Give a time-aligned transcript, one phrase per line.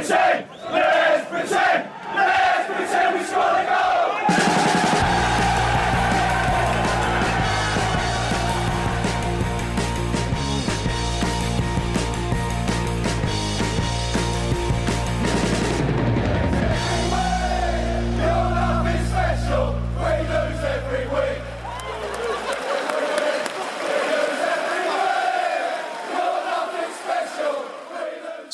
[0.00, 0.59] insane!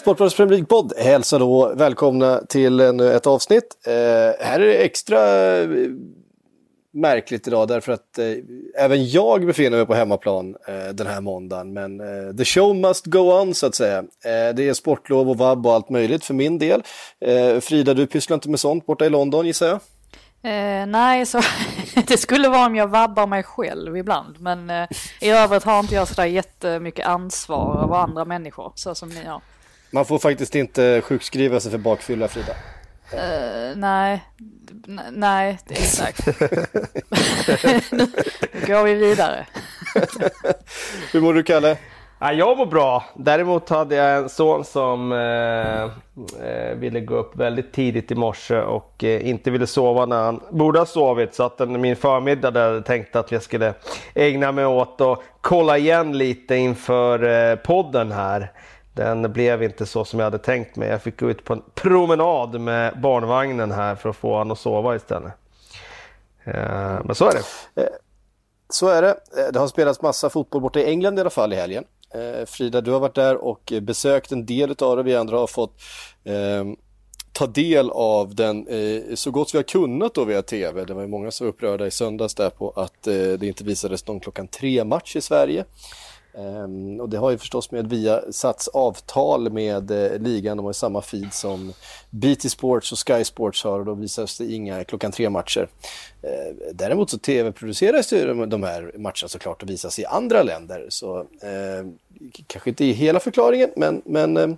[0.06, 3.76] Sportbladets Premier League-podd hälsar då välkomna till ännu ett avsnitt.
[3.86, 3.92] Eh,
[4.46, 5.18] här är det extra
[5.58, 5.68] eh,
[6.92, 8.24] märkligt idag därför att eh,
[8.84, 11.72] även jag befinner mig på hemmaplan eh, den här måndagen.
[11.72, 13.98] Men eh, the show must go on så att säga.
[13.98, 16.82] Eh, det är sportlov och vabb och allt möjligt för min del.
[17.20, 19.80] Eh, Frida, du pysslar inte med sånt borta i London gissar jag?
[20.42, 21.40] Eh, nej, så
[22.06, 24.40] det skulle vara om jag vabbar mig själv ibland.
[24.40, 24.88] Men eh,
[25.20, 29.40] i övrigt har inte jag sådär jättemycket ansvar över andra människor så som ni har.
[29.90, 32.52] Man får faktiskt inte sjukskriva sig för bakfylla Frida.
[33.12, 34.24] Eh, nej,
[34.88, 36.26] N- nej, det är exakt.
[37.92, 38.06] nu
[38.66, 39.46] går vi vidare.
[41.12, 41.76] Hur mår du Kalle?
[42.18, 43.04] Ja, jag mår bra.
[43.16, 45.82] Däremot hade jag en son som eh,
[46.48, 50.40] eh, ville gå upp väldigt tidigt i morse och eh, inte ville sova när han
[50.50, 51.34] borde ha sovit.
[51.34, 53.74] Så att den, min förmiddag där hade jag tänkt att jag skulle
[54.14, 58.52] ägna mig åt att kolla igen lite inför eh, podden här.
[58.96, 60.88] Den blev inte så som jag hade tänkt mig.
[60.88, 64.58] Jag fick gå ut på en promenad med barnvagnen här för att få honom att
[64.58, 65.32] sova istället.
[66.44, 67.82] Eh, men så är det.
[67.82, 67.88] Eh,
[68.68, 69.10] så är det.
[69.10, 71.84] Eh, det har spelats massa fotboll borta i England i alla fall i helgen.
[72.46, 75.02] Frida, du har varit där och besökt en del av det.
[75.02, 75.80] Vi andra har fått
[76.24, 76.64] eh,
[77.32, 80.84] ta del av den eh, så gott vi har kunnat då via tv.
[80.84, 83.64] Det var ju många som var upprörda i söndags där på att eh, det inte
[83.64, 85.64] visades någon klockan tre match i Sverige.
[86.38, 90.74] Um, och det har ju förstås med Viasats avtal med eh, ligan, de har ju
[90.74, 91.72] samma feed som
[92.10, 95.68] BT Sports och Sky Sports har och då visas det inga klockan tre matcher.
[96.22, 100.86] Eh, däremot så tv-produceras ju de, de här matcherna såklart och visas i andra länder
[100.88, 101.86] så eh,
[102.46, 104.56] kanske inte i hela förklaringen men, men ehm,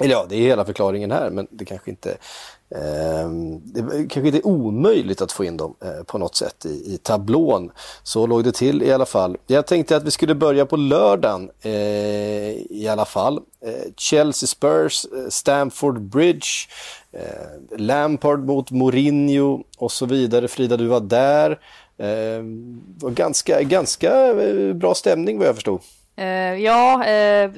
[0.00, 2.10] eller ja, det är hela förklaringen här, men det kanske inte,
[2.74, 3.30] eh,
[3.64, 6.98] det kanske inte är omöjligt att få in dem eh, på något sätt i, i
[7.02, 7.70] tablån.
[8.02, 9.36] Så låg det till i alla fall.
[9.46, 11.72] Jag tänkte att vi skulle börja på lördagen eh,
[12.70, 13.40] i alla fall.
[13.64, 16.48] Eh, Chelsea Spurs, eh, Stamford Bridge,
[17.12, 20.48] eh, Lampard mot Mourinho och så vidare.
[20.48, 21.50] Frida, du var där.
[21.98, 22.42] Eh,
[22.86, 25.80] det var ganska, ganska eh, bra stämning vad jag förstod.
[26.16, 27.50] Eh, ja, eh,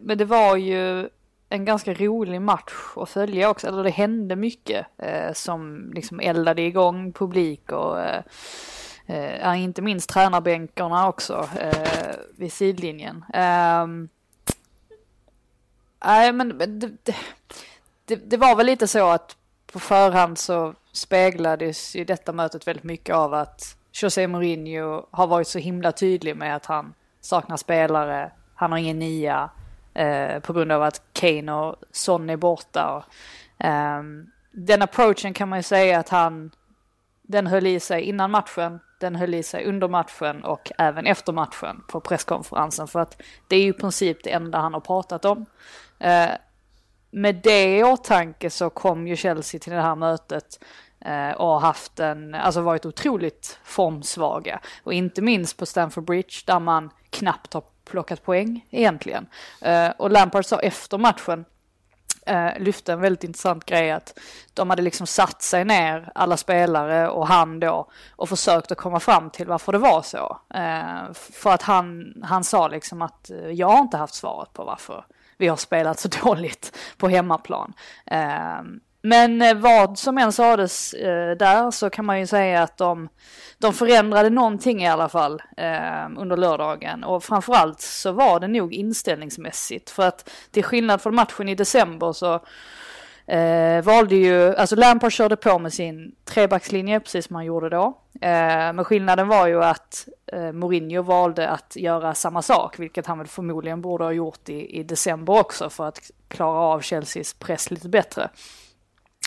[0.00, 1.08] men det var ju
[1.54, 3.66] en ganska rolig match att följa också.
[3.68, 8.22] Eller det hände mycket eh, som liksom eldade igång publik och eh,
[9.06, 13.24] eh, inte minst tränarbänkarna också eh, vid sidlinjen.
[13.34, 14.08] Ehm,
[16.04, 17.16] nej, men men det, det,
[18.04, 19.36] det, det var väl lite så att
[19.72, 25.48] på förhand så speglades ju detta mötet väldigt mycket av att José Mourinho har varit
[25.48, 29.50] så himla tydlig med att han saknar spelare, han har ingen nia
[29.94, 32.96] eh, på grund av att Kane och Son är borta.
[32.96, 33.04] Och,
[34.54, 36.50] den approachen kan man ju säga att han,
[37.22, 41.32] den höll i sig innan matchen, den höll i sig under matchen och även efter
[41.32, 45.24] matchen på presskonferensen för att det är ju i princip det enda han har pratat
[45.24, 45.46] om.
[45.98, 46.30] Eh,
[47.10, 50.64] med det i åtanke så kom ju Chelsea till det här mötet
[51.00, 54.60] eh, och har haft en, alltså varit otroligt formsvaga.
[54.82, 59.26] Och inte minst på Stamford Bridge där man knappt har plockat poäng egentligen.
[59.60, 61.44] Eh, och Lampard sa efter matchen,
[62.26, 64.18] eh, lyfte en väldigt intressant grej att
[64.54, 69.00] de hade liksom satt sig ner, alla spelare och han då, och försökt att komma
[69.00, 70.38] fram till varför det var så.
[70.54, 74.64] Eh, för att han, han sa liksom att eh, jag har inte haft svaret på
[74.64, 75.04] varför
[75.36, 77.72] vi har spelat så dåligt på hemmaplan.
[78.06, 78.60] Eh,
[79.06, 83.08] men eh, vad som än sades eh, där så kan man ju säga att de,
[83.58, 88.74] de förändrade någonting i alla fall eh, under lördagen och framförallt så var det nog
[88.74, 92.40] inställningsmässigt för att till skillnad från matchen i december så
[93.26, 97.84] Eh, valde ju, alltså Lampard körde på med sin trebackslinje precis som han gjorde då.
[98.20, 103.18] Eh, men skillnaden var ju att eh, Mourinho valde att göra samma sak, vilket han
[103.18, 107.70] väl förmodligen borde ha gjort i, i december också för att klara av Chelseas press
[107.70, 108.30] lite bättre.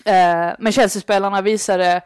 [0.05, 2.01] Eh, men Chelsea-spelarna visade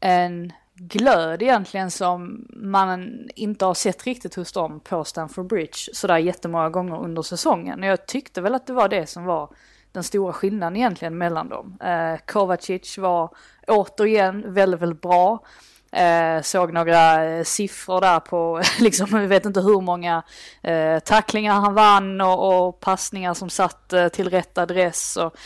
[0.00, 6.18] en glöd egentligen som man inte har sett riktigt hos dem på Stamford Bridge sådär
[6.18, 7.82] jättemånga gånger under säsongen.
[7.82, 9.54] Jag tyckte väl att det var det som var
[9.92, 11.78] den stora skillnaden egentligen mellan dem.
[11.80, 13.34] Eh, Kovacic var
[13.66, 15.44] återigen väldigt, väldigt bra.
[15.92, 20.22] Eh, såg några eh, siffror där på, liksom, jag vet inte hur många
[20.62, 25.16] eh, tacklingar han vann och, och passningar som satt eh, till rätt adress.
[25.16, 25.36] Och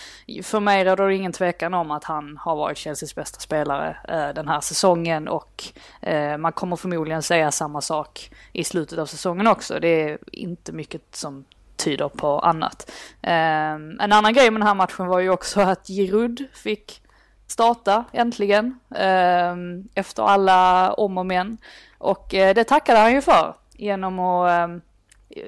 [0.42, 4.34] för mig råder det ingen tvekan om att han har varit Chelseas bästa spelare eh,
[4.34, 5.64] den här säsongen och
[6.00, 9.80] eh, man kommer förmodligen säga samma sak i slutet av säsongen också.
[9.80, 11.44] Det är inte mycket som
[11.76, 12.90] tyder på annat.
[13.22, 17.02] Eh, en annan grej med den här matchen var ju också att Giroud fick
[17.46, 21.58] starta äntligen ehm, efter alla om och men.
[21.98, 24.80] Och eh, det tackade han ju för genom att ehm,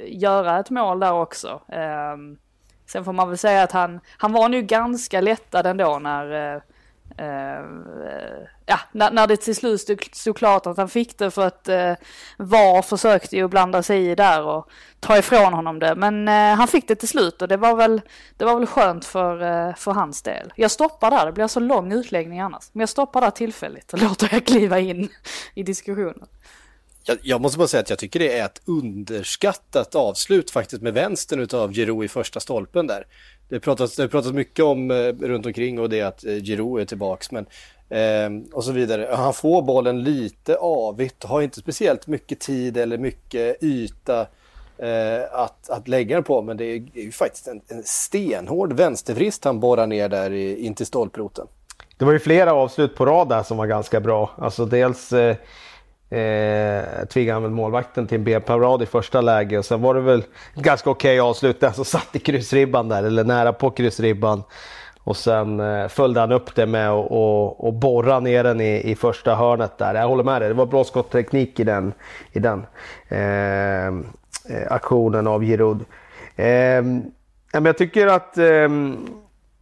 [0.06, 1.60] göra ett mål där också.
[1.68, 2.38] Ehm,
[2.86, 6.60] sen får man väl säga att han, han var nu ganska lättad ändå när eh,
[7.18, 11.30] Eh, eh, ja, när, när det till slut stod, stod klart att han fick det
[11.30, 11.92] för att uh,
[12.36, 14.68] VAR försökte ju blanda sig i där och
[15.00, 15.94] ta ifrån honom det.
[15.94, 18.00] Men uh, han fick det till slut och det var väl,
[18.36, 20.52] det var väl skönt för, uh, för hans del.
[20.56, 22.64] Jag stoppar där, det blir så lång utläggning annars.
[22.72, 25.08] Men jag stoppar där tillfälligt och låter jag kliva in
[25.54, 26.26] i diskussionen.
[27.04, 30.94] Jag, jag, måste bara säga att jag tycker det är ett underskattat avslut faktiskt med
[30.94, 33.06] vänstern utav Giroud i första stolpen där.
[33.48, 36.84] Det pratas, det pratas mycket om eh, runt omkring och det att eh, Giroud är
[36.84, 37.46] tillbaks men
[37.88, 39.08] eh, och så vidare.
[39.12, 44.20] Han får bollen lite avigt, har inte speciellt mycket tid eller mycket yta
[44.78, 48.72] eh, att, att lägga den på men det är, är ju faktiskt en, en stenhård
[48.72, 51.46] vänstervrist han borrar ner där i, in till stolproten.
[51.96, 54.30] Det var ju flera avslut på rad där som var ganska bra.
[54.38, 55.36] Alltså dels eh,
[56.10, 60.00] eh, tvingade han väl målvakten till en benparad i första läget och sen var det
[60.00, 60.25] väl
[60.55, 64.43] ganska okej okay avslut Den alltså, som satt i kryssribban där eller nära på kryssribban.
[65.05, 68.90] Och sen eh, följde han upp det med att och, och borra ner den i,
[68.90, 69.94] i första hörnet där.
[69.94, 71.93] Jag håller med dig, det var bra skottteknik i den,
[72.32, 72.66] i den
[73.08, 73.93] eh, eh
[74.70, 75.84] aktionen av Giroud.
[76.37, 76.82] Eh,
[77.52, 78.69] jag tycker att eh,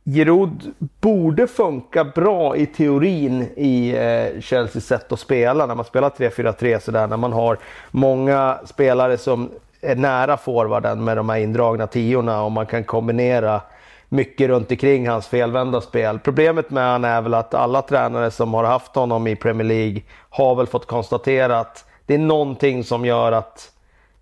[0.09, 6.11] Giroud borde funka bra i teorin i eh, Chelseas sätt att spela när man spelar
[6.11, 7.07] 3-4-3 sådär.
[7.07, 7.59] När man har
[7.91, 9.51] många spelare som
[9.81, 13.61] är nära forwarden med de här indragna tiorna och man kan kombinera
[14.09, 16.19] mycket runt omkring hans felvända spel.
[16.19, 20.03] Problemet med honom är väl att alla tränare som har haft honom i Premier League
[20.31, 23.73] har väl fått konstatera att det är någonting som gör att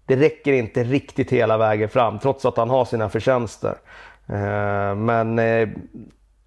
[0.06, 3.75] det räcker inte riktigt hela vägen fram trots att han har sina förtjänster.
[4.26, 5.69] Eh, men eh,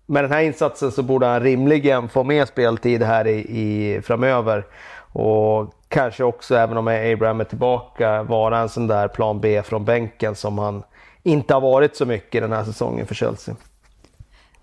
[0.05, 4.65] med den här insatsen så borde han rimligen få mer speltid här i, i framöver.
[5.11, 9.85] Och kanske också, även om Abraham är tillbaka, vara en sån där plan B från
[9.85, 10.83] bänken som han
[11.23, 13.55] inte har varit så mycket den här säsongen för Chelsea.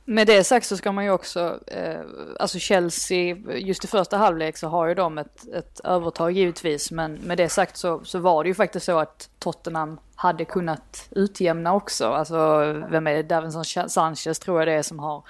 [0.05, 2.01] Med det sagt så ska man ju också, eh,
[2.41, 7.15] alltså Chelsea, just i första halvlek så har ju de ett, ett övertag givetvis, men
[7.15, 11.75] med det sagt så, så var det ju faktiskt så att Tottenham hade kunnat utjämna
[11.75, 12.07] också.
[12.07, 13.23] Alltså vem är det?
[13.23, 15.25] Davinson Sanchez tror jag det är som har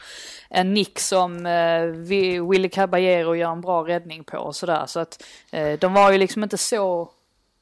[0.51, 1.85] en nick som eh,
[2.51, 4.87] Willy Caballero gör en bra räddning på och sådär.
[4.87, 5.23] Så att
[5.53, 7.11] eh, de var ju liksom inte så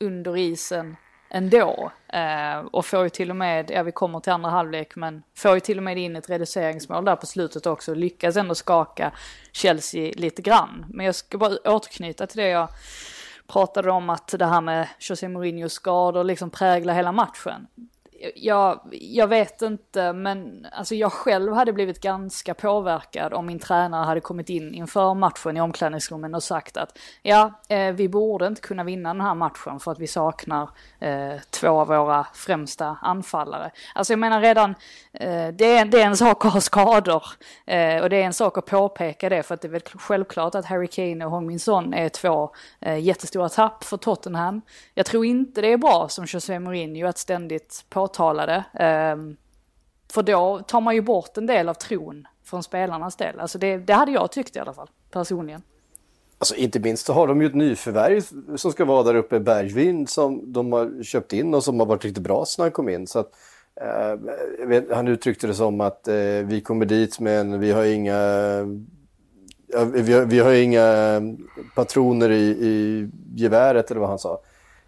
[0.00, 0.96] under isen
[1.32, 1.92] ändå.
[2.12, 5.54] Eh, och får ju till och med, ja vi kommer till andra halvlek, men får
[5.54, 7.94] ju till och med in ett reduceringsmål där på slutet också.
[7.94, 9.12] Lyckas ändå skaka
[9.52, 10.84] Chelsea lite grann.
[10.88, 12.68] Men jag ska bara återknyta till det jag
[13.52, 17.66] pratade om att det här med José Mourinhos skador liksom präglar hela matchen
[18.34, 24.04] jag, jag vet inte, men alltså jag själv hade blivit ganska påverkad om min tränare
[24.04, 28.60] hade kommit in inför matchen i omklädningsrummen och sagt att ja, eh, vi borde inte
[28.60, 30.70] kunna vinna den här matchen för att vi saknar
[31.00, 33.70] eh, två av våra främsta anfallare.
[33.94, 34.70] Alltså jag menar redan,
[35.12, 37.24] eh, det, är, det är en sak att ha skador
[37.66, 40.54] eh, och det är en sak att påpeka det för att det är väl självklart
[40.54, 44.62] att Harry Kane och Hong Min Son är två eh, jättestora tapp för Tottenham.
[44.94, 48.64] Jag tror inte det är bra som José Mourinho att ständigt påtala påtalade.
[48.74, 49.36] Ehm,
[50.12, 53.40] för då tar man ju bort en del av tron från spelarnas del.
[53.40, 55.62] Alltså det, det hade jag tyckt i alla fall, personligen.
[56.38, 58.20] Alltså inte minst så har de ju ett nyförvärv
[58.56, 62.04] som ska vara där uppe, Bergvin, som de har köpt in och som har varit
[62.04, 63.06] riktigt bra sedan han kom in.
[63.06, 63.30] Så att,
[63.80, 66.14] eh, vet, han uttryckte det som att eh,
[66.44, 68.16] vi kommer dit men vi har inga
[69.66, 71.20] ja, vi, har, vi har inga
[71.74, 74.40] patroner i, i geväret eller vad han sa.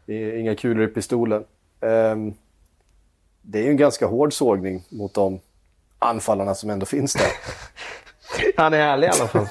[0.07, 1.45] Inga kulor i pistolen.
[1.81, 2.17] Eh,
[3.47, 5.41] det är ju en ganska hård sågning mot de
[5.99, 7.33] anfallarna som ändå finns där.
[8.57, 9.47] han är härlig i alla fall.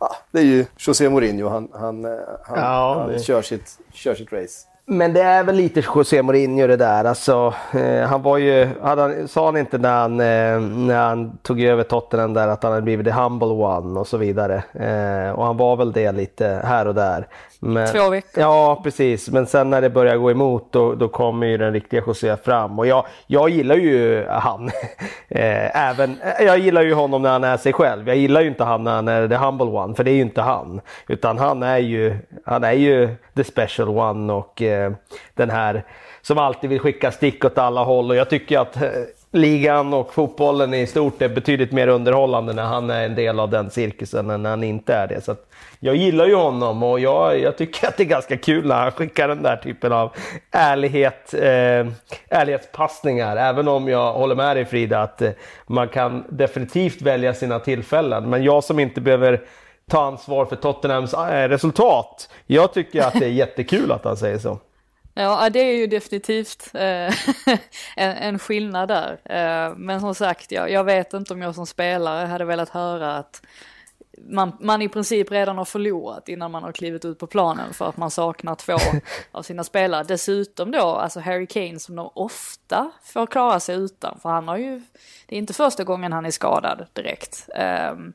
[0.00, 1.48] ja, det är ju José Mourinho.
[1.48, 2.04] Han, han,
[2.44, 4.66] han, ja, han kör, sitt, kör sitt race.
[4.86, 7.04] men det är väl lite José Mourinho det där.
[7.04, 11.60] Alltså, eh, han var ju, han, sa han inte när han, eh, när han tog
[11.60, 14.64] över Tottenham där att han hade blivit the humble one och så vidare.
[14.72, 17.28] Eh, och han var väl det lite här och där.
[17.60, 18.42] Men, Två veckor.
[18.42, 19.28] Ja, precis.
[19.28, 22.78] Men sen när det börjar gå emot då, då kommer ju den riktiga José fram.
[22.78, 24.66] Och jag, jag gillar ju han.
[25.28, 28.08] eh, även, jag gillar ju honom när han är sig själv.
[28.08, 30.20] Jag gillar ju inte han när han är the humble one, för det är ju
[30.20, 30.80] inte han.
[31.08, 34.92] Utan han är ju, han är ju the special one och eh,
[35.34, 35.84] den här
[36.22, 38.10] som alltid vill skicka stick åt alla håll.
[38.10, 38.90] Och jag tycker att eh,
[39.34, 43.50] ligan och fotbollen i stort är betydligt mer underhållande när han är en del av
[43.50, 45.20] den cirkusen än när han inte är det.
[45.20, 45.36] Så
[45.80, 48.92] jag gillar ju honom och jag, jag, tycker att det är ganska kul när han
[48.92, 50.12] skickar den där typen av
[50.50, 51.86] ärlighet, eh,
[52.28, 53.36] ärlighetspassningar.
[53.36, 55.30] Även om jag håller med dig Frida att eh,
[55.66, 58.30] man kan definitivt välja sina tillfällen.
[58.30, 59.40] Men jag som inte behöver
[59.90, 62.30] ta ansvar för Tottenhams eh, resultat.
[62.46, 64.58] Jag tycker att det är jättekul att han säger så.
[65.14, 67.14] Ja, det är ju definitivt eh,
[67.96, 69.20] en, skillnad där.
[69.24, 73.16] Eh, men som sagt, jag, jag vet inte om jag som spelare hade velat höra
[73.16, 73.42] att
[74.28, 77.88] man, man i princip redan har förlorat innan man har klivit ut på planen för
[77.88, 78.76] att man saknar två
[79.30, 80.04] av sina spelare.
[80.04, 84.56] Dessutom då, alltså Harry Kane som de ofta får klara sig utan, för han har
[84.56, 84.82] ju,
[85.26, 87.48] det är inte första gången han är skadad direkt.
[87.92, 88.12] Um,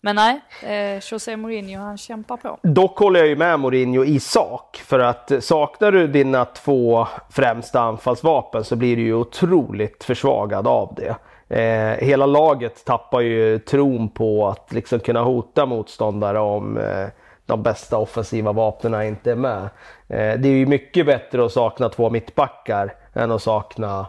[0.00, 2.58] men nej, eh, José Mourinho han kämpar på.
[2.62, 4.76] Dock håller jag ju med Mourinho i sak.
[4.76, 10.94] För att saknar du dina två främsta anfallsvapen så blir du ju otroligt försvagad av
[10.96, 11.16] det.
[11.48, 17.06] Eh, hela laget tappar ju tron på att liksom kunna hota motståndare om eh,
[17.46, 19.62] de bästa offensiva vapnen inte är med.
[20.08, 24.06] Eh, det är ju mycket bättre att sakna två mittbackar än att sakna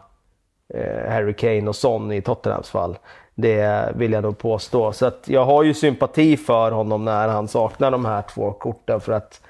[0.73, 2.97] eh, Harry Kane och Son i Tottenhams fall.
[3.41, 4.91] Det vill jag nog påstå.
[4.91, 9.01] Så att jag har ju sympati för honom när han saknar de här två korten.
[9.01, 9.41] För att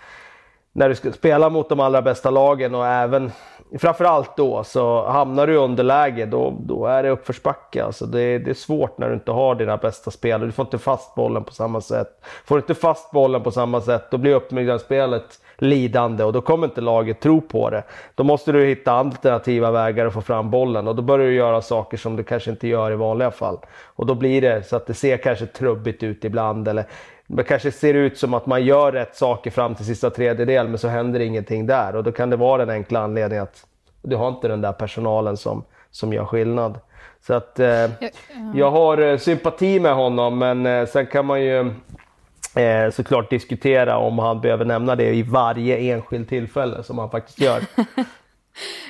[0.74, 3.32] när du ska spela mot de allra bästa lagen och även
[3.78, 7.84] framförallt då så hamnar du i underläge då, då är det uppförsbacke.
[7.84, 10.46] Alltså det, det är svårt när du inte har dina bästa spelare.
[10.46, 12.08] Du får inte fast bollen på samma sätt.
[12.46, 16.68] Får du inte fast bollen på samma sätt då blir uppbyggnadsspelet lidande och då kommer
[16.68, 17.84] inte laget tro på det.
[18.16, 21.62] Då måste du hitta alternativa vägar att få fram bollen och då börjar du göra
[21.62, 23.58] saker som du kanske inte gör i vanliga fall.
[23.86, 26.86] Och då blir det så att det ser kanske trubbigt ut ibland eller
[27.38, 30.78] det kanske ser ut som att man gör rätt saker fram till sista tredjedel men
[30.78, 33.66] så händer ingenting där och då kan det vara den enkla anledningen att
[34.02, 36.80] du har inte den där personalen som, som gör skillnad.
[37.28, 37.90] Så att eh,
[38.56, 41.60] jag har eh, sympati med honom men eh, sen kan man ju
[42.56, 47.42] eh, såklart diskutera om han behöver nämna det i varje enskilt tillfälle som han faktiskt
[47.42, 47.62] gör.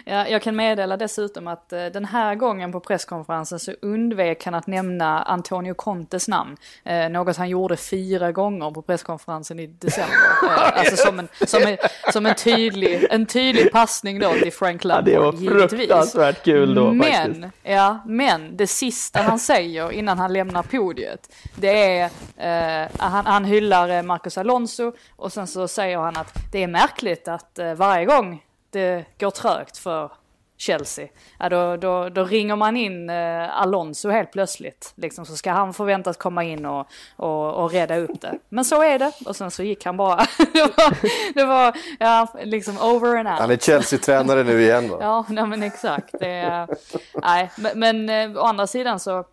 [0.05, 4.53] Ja, jag kan meddela dessutom att eh, den här gången på presskonferensen så undvek han
[4.53, 6.57] att nämna Antonio Contes namn.
[6.83, 10.15] Eh, något han gjorde fyra gånger på presskonferensen i december.
[10.43, 11.77] Eh, alltså som en, som en,
[12.11, 16.75] som en, tydlig, en tydlig passning då till Frank Lampard, ja, Det var fruktansvärt kul
[16.75, 17.55] då men, faktiskt.
[17.63, 23.45] Ja, men det sista han säger innan han lämnar podiet, det är, eh, han, han
[23.45, 28.41] hyllar Marcus Alonso och sen så säger han att det är märkligt att varje gång
[28.71, 30.11] det går trögt för
[30.59, 31.07] Chelsea,
[31.39, 34.93] ja, då, då, då ringer man in eh, Alonso helt plötsligt.
[34.95, 38.39] Liksom, så ska han förväntas komma in och, och, och rädda upp det.
[38.49, 39.11] Men så är det.
[39.25, 40.15] Och sen så gick han bara.
[40.53, 40.97] det var,
[41.33, 43.39] det var ja, liksom over and out.
[43.39, 44.97] Han är Chelsea-tränare nu igen va?
[45.01, 46.15] ja, nej, men exakt.
[46.19, 46.67] Det,
[47.13, 49.23] nej, men, men eh, å andra sidan så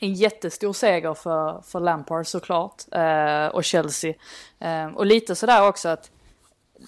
[0.00, 2.82] en jättestor seger för, för Lampard såklart.
[2.92, 4.14] Eh, och Chelsea.
[4.60, 6.10] Eh, och lite sådär också att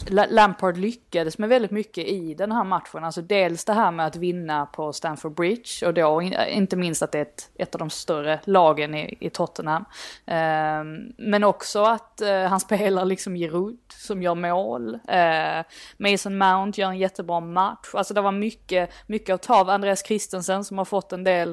[0.09, 3.05] Lampard lyckades med väldigt mycket i den här matchen.
[3.05, 7.13] Alltså dels det här med att vinna på Stamford Bridge och då inte minst att
[7.13, 9.85] det är ett, ett av de större lagen i, i Tottenham.
[10.27, 14.95] Um, men också att uh, han spelar liksom Giroud som gör mål.
[14.95, 15.65] Uh,
[15.97, 17.91] Mason Mount gör en jättebra match.
[17.93, 19.71] Alltså det var mycket, mycket att ta av.
[19.71, 21.49] Andreas Christensen som har fått en del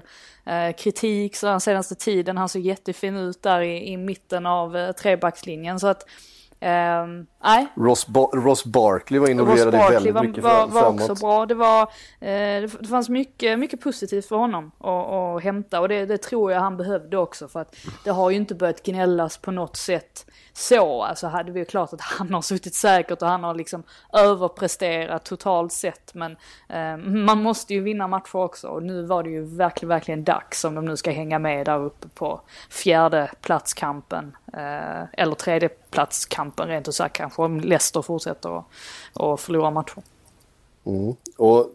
[0.47, 2.37] uh, kritik så den senaste tiden.
[2.37, 5.79] Han såg jättefin ut där i, i mitten av uh, trebackslinjen.
[5.79, 6.03] Så att
[6.63, 7.67] Um, nej.
[7.75, 11.45] Ross, ba Ross Barkley var involverad i väldigt var, mycket var, var också bra.
[11.45, 11.81] Det, var,
[12.19, 16.51] eh, det fanns mycket, mycket positivt för honom att, att hämta och det, det, tror
[16.51, 20.25] jag han behövde också för att det har ju inte börjat gnällas på något sätt
[20.53, 21.03] så.
[21.03, 23.83] Alltså hade vi klart att han har suttit säkert och han har liksom
[24.13, 26.37] överpresterat totalt sett men
[26.69, 30.63] eh, man måste ju vinna matcher också och nu var det ju verkligen, verkligen dags
[30.63, 36.67] om de nu ska hänga med där uppe på fjärde platskampen eh, eller tredje platskampen
[36.67, 38.63] rent ut sagt kanske om Leicester fortsätter
[39.13, 40.03] att förlora matcher.
[40.85, 41.15] Mm.
[41.37, 41.69] Och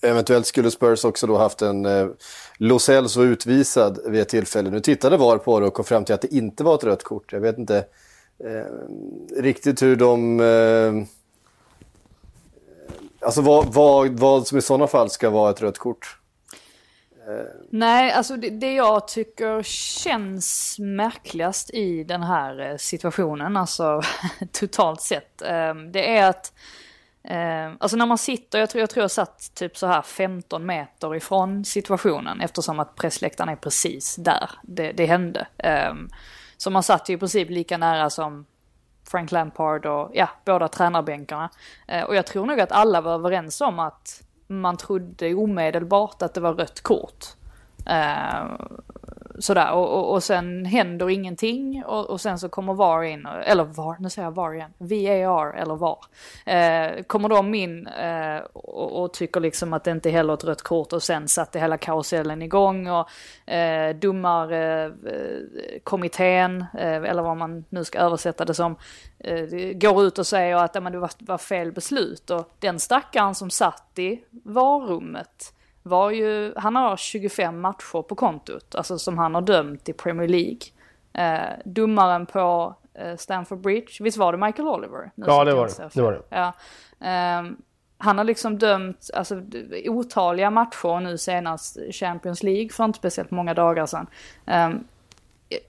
[0.00, 2.08] eventuellt skulle Spurs också då haft en eh,
[2.56, 4.70] Losell så utvisad vid ett tillfälle.
[4.70, 7.02] Nu tittade VAR på det och kom fram till att det inte var ett rött
[7.02, 7.32] kort.
[7.32, 7.84] Jag vet inte
[8.44, 10.40] eh, riktigt hur de...
[10.40, 11.06] Eh,
[13.22, 16.19] Alltså vad, vad, vad som i sådana fall ska vara ett rött kort?
[17.70, 24.02] Nej, alltså det, det, jag tycker känns märkligast i den här eh, situationen, alltså
[24.52, 26.52] totalt sett, ehm, det är att
[27.24, 30.66] ehm, Alltså när man sitter, jag tror, jag tror jag satt typ så här 15
[30.66, 35.46] meter ifrån situationen eftersom att pressläktaren är precis där det, det hände.
[35.58, 36.08] Ehm,
[36.56, 38.46] så man satt ju i princip lika nära som
[39.10, 41.50] Frank Lampard och ja, båda tränarbänkarna.
[41.88, 46.34] Eh, och jag tror nog att alla var överens om att man trodde omedelbart att
[46.34, 47.26] det var rött kort.
[47.86, 48.44] Eh,
[49.40, 53.64] sådär, och, och, och, sen händer ingenting och, och, sen så kommer VAR in, eller
[53.64, 55.98] VAR, nu säger jag VAR igen, VAR eller VAR.
[56.46, 60.44] Eh, kommer de in eh, och, och, tycker liksom att det inte heller är ett
[60.44, 63.08] rött kort och sen satte hela karusellen igång och
[63.46, 68.76] eh, uh, domarkommittén, eh, eh, eller vad man nu ska översätta det som,
[69.74, 72.30] går ut och säger att det var, var fel beslut.
[72.30, 75.52] Och den stackaren som satt i VAR-rummet
[75.90, 80.28] var ju, han har 25 matcher på kontot, alltså som han har dömt i Premier
[80.28, 80.60] League.
[81.12, 85.10] Eh, domaren på eh, Stamford Bridge, visst var det Michael Oliver?
[85.14, 85.90] Nu ja, det var det.
[85.94, 86.22] det var det.
[86.28, 86.52] Ja.
[87.06, 87.52] Eh,
[87.98, 89.42] han har liksom dömt alltså,
[89.86, 94.06] otaliga matcher nu senast Champions League för inte speciellt många dagar sedan.
[94.46, 94.84] Um,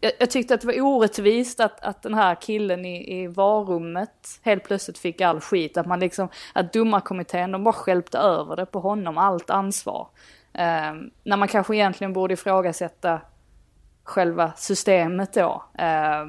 [0.02, 4.40] jag, jag, tyckte att det var orättvist att, att den här killen i, i varummet
[4.42, 5.78] helt plötsligt fick all skit.
[5.78, 10.08] Att man liksom, att domarkommittén, de bara skälpte över det på honom, allt ansvar.
[10.54, 13.22] Eh, när man kanske egentligen borde ifrågasätta
[14.04, 15.64] själva systemet då.
[15.78, 16.26] Eh,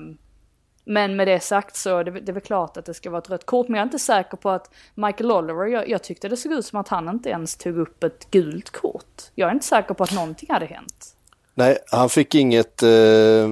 [0.84, 3.30] men med det sagt så det, det är väl klart att det ska vara ett
[3.30, 3.68] rött kort.
[3.68, 6.66] Men jag är inte säker på att Michael Oliver, jag, jag tyckte det såg ut
[6.66, 9.22] som att han inte ens tog upp ett gult kort.
[9.34, 11.16] Jag är inte säker på att någonting hade hänt.
[11.54, 13.48] Nej, han fick inget, eh,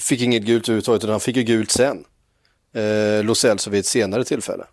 [0.00, 2.04] fick inget gult överhuvudtaget, utan han fick ju gult sen.
[2.72, 4.64] Eh, Lo Celso vid ett senare tillfälle.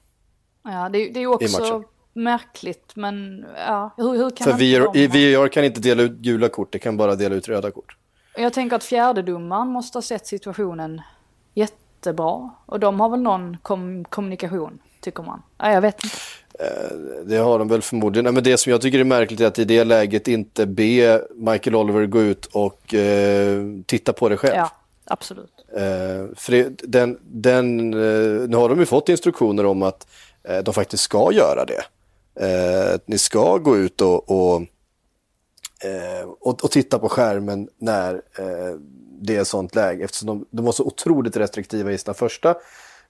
[0.63, 1.83] Ja, det, det är ju också
[2.13, 6.71] märkligt, men ja, hur, hur kan För VR, VAR kan inte dela ut gula kort,
[6.71, 7.97] det kan bara dela ut röda kort.
[8.37, 11.01] Jag tänker att fjärdedomaren måste ha sett situationen
[11.53, 12.49] jättebra.
[12.65, 15.41] Och de har väl någon kom kommunikation, tycker man.
[15.57, 16.17] Ja, jag vet inte.
[16.59, 18.33] Eh, det har de väl förmodligen.
[18.33, 21.75] Men det som jag tycker är märkligt är att i det läget inte be Michael
[21.75, 24.55] Oliver gå ut och eh, titta på det själv.
[24.55, 24.71] Ja,
[25.05, 25.65] absolut.
[25.75, 30.07] Eh, för det, den, den, eh, nu har de ju fått instruktioner om att
[30.43, 31.83] eh, de faktiskt ska göra det.
[32.45, 34.61] Eh, ni ska gå ut och, och,
[36.39, 38.21] och, och titta på skärmen när
[39.21, 42.55] det är sånt läge eftersom de, de var så otroligt restriktiva i sina första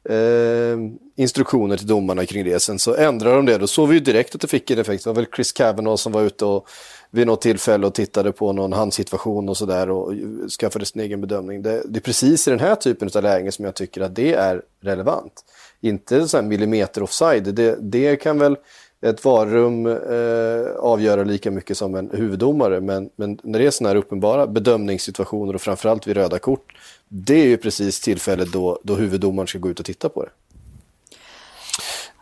[0.09, 0.77] eh,
[1.15, 2.59] instruktioner till domarna kring det.
[2.59, 3.57] Sen så ändrade de det.
[3.57, 5.03] Då såg vi ju direkt att det fick en effekt.
[5.03, 6.67] Det var väl Chris Kavanaugh som var ute och
[7.11, 10.13] vid något tillfälle och tittade på någon handsituation och sådär och
[10.59, 11.61] skaffade sin egen bedömning.
[11.61, 14.33] Det, det, är precis i den här typen av lägen som jag tycker att det
[14.33, 15.33] är relevant.
[15.81, 17.43] Inte så här millimeter offside.
[17.43, 18.57] Det, det kan väl
[19.01, 22.81] ett varum eh, avgöra lika mycket som en huvuddomare.
[22.81, 26.73] Men, men när det är sådana här uppenbara bedömningssituationer och framförallt vid röda kort
[27.09, 30.31] det är ju precis tillfället då, då huvuddomaren ska gå ut och titta på det.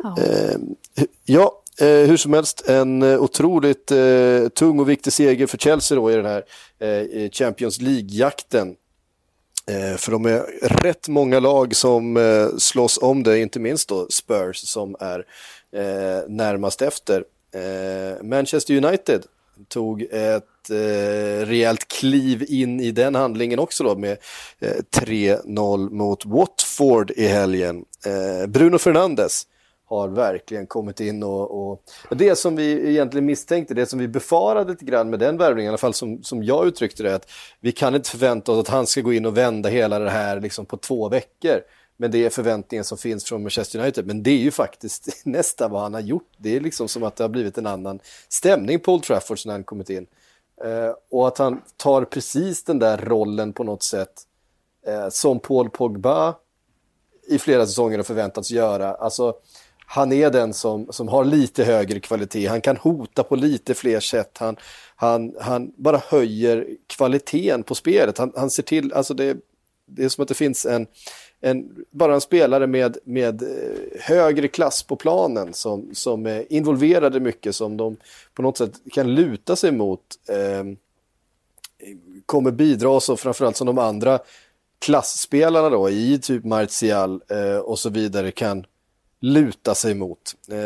[0.03, 0.57] Ja, eh,
[1.25, 3.91] ja eh, hur som helst en eh, otroligt
[4.53, 6.43] tung och viktig seger för Chelsea då i den här
[7.31, 8.75] Champions League-jakten.
[9.97, 10.39] För de är
[10.83, 12.19] rätt många lag som
[12.57, 15.25] slåss om det, inte minst då Spurs som är
[16.27, 17.23] närmast efter.
[18.23, 19.23] Manchester United
[19.67, 24.17] tog ett eh, rejält kliv in i den handlingen också då med
[24.59, 27.85] eh, 3-0 mot Watford i helgen.
[28.05, 29.47] Eh, Bruno Fernandes
[29.85, 34.71] har verkligen kommit in och, och, det som vi egentligen misstänkte, det som vi befarade
[34.71, 37.71] lite grann med den värvningen, i alla fall som, som jag uttryckte det, att vi
[37.71, 40.65] kan inte förvänta oss att han ska gå in och vända hela det här liksom
[40.65, 41.61] på två veckor.
[41.97, 44.07] Men det är förväntningen som finns från Manchester United.
[44.07, 46.29] Men det är ju faktiskt nästan vad han har gjort.
[46.37, 49.53] Det är liksom som att det har blivit en annan stämning på Old Trafford när
[49.53, 50.07] han kommit in.
[50.63, 54.13] Eh, och att han tar precis den där rollen på något sätt
[54.87, 56.35] eh, som Paul Pogba
[57.27, 58.93] i flera säsonger har förväntats göra.
[58.93, 59.33] Alltså,
[59.85, 62.47] han är den som, som har lite högre kvalitet.
[62.47, 64.37] Han kan hota på lite fler sätt.
[64.37, 64.55] Han,
[64.95, 68.17] han, han bara höjer kvaliteten på spelet.
[68.17, 69.37] Han, han ser till, alltså det,
[69.85, 70.87] det är som att det finns en,
[71.45, 77.19] en, bara en spelare med, med eh, högre klass på planen som, som är involverade
[77.19, 77.97] mycket, som de
[78.33, 80.01] på något sätt kan luta sig mot.
[80.29, 80.63] Eh,
[82.25, 84.19] kommer bidra så framförallt som de andra
[84.79, 88.65] klassspelarna då i typ Martial eh, och så vidare kan
[89.23, 90.19] luta sig mot.
[90.51, 90.57] Eh,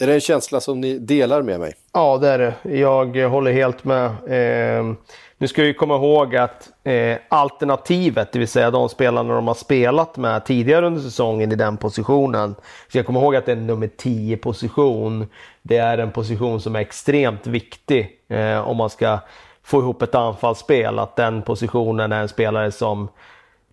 [0.00, 1.74] är det en känsla som ni delar med mig?
[1.92, 2.78] Ja, det är det.
[2.78, 4.06] Jag håller helt med.
[4.06, 4.94] Eh,
[5.38, 9.54] nu ska vi komma ihåg att eh, alternativet, det vill säga de spelarna de har
[9.54, 12.54] spelat med tidigare under säsongen i den positionen.
[12.92, 15.26] Så jag kommer ihåg att det är en nummer 10 position.
[15.62, 19.18] Det är en position som är extremt viktig eh, om man ska
[19.62, 20.98] få ihop ett anfallsspel.
[20.98, 23.08] Att den positionen är en spelare som,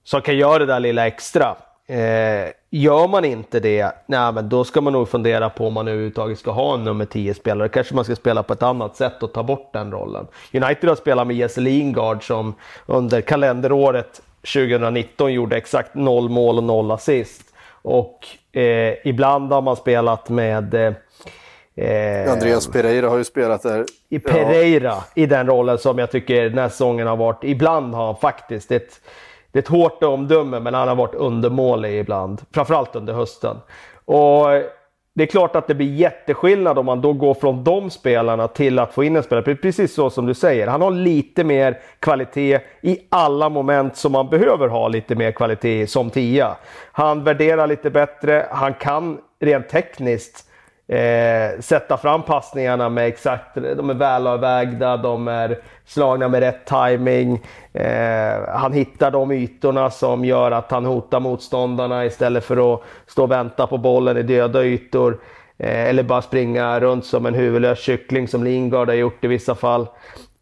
[0.03, 1.55] som kan göra det där lilla extra.
[1.89, 5.87] Eh, gör man inte det, nej, men då ska man nog fundera på om man
[5.87, 7.69] överhuvudtaget ska ha en nummer 10-spelare.
[7.69, 10.27] Kanske man ska spela på ett annat sätt och ta bort den rollen.
[10.53, 12.53] United har spelat med Jesse Lingard som
[12.85, 14.21] under kalenderåret
[14.53, 17.41] 2019 gjorde exakt noll mål och noll assist.
[17.81, 18.27] Och
[18.59, 20.93] eh, ibland har man spelat med eh,
[21.79, 23.85] Eh, Andreas Pereira har ju spelat där.
[24.09, 25.03] I Pereira, ja.
[25.15, 27.43] i den rollen som jag tycker den här säsongen har varit.
[27.43, 29.01] Ibland har han faktiskt ett
[29.51, 32.41] det är ett hårt omdöme, men han har varit undermålig ibland.
[32.51, 33.57] Framförallt under hösten.
[34.05, 34.47] Och
[35.13, 38.79] det är klart att det blir jätteskillnad om man då går från de spelarna till
[38.79, 39.55] att få in en spelare.
[39.55, 40.67] Precis så som du säger.
[40.67, 45.87] Han har lite mer kvalitet i alla moment som man behöver ha lite mer kvalitet
[45.87, 46.57] som tia.
[46.91, 48.47] Han värderar lite bättre.
[48.51, 50.48] Han kan rent tekniskt
[50.89, 57.41] eh, sätta fram passningarna med exakt, de är välavvägda, de är slagna med rätt timing.
[57.73, 63.23] Eh, han hittar de ytorna som gör att han hotar motståndarna istället för att stå
[63.23, 65.19] och vänta på bollen i döda ytor.
[65.57, 69.55] Eh, eller bara springa runt som en huvudlös kyckling som Lingard har gjort i vissa
[69.55, 69.87] fall.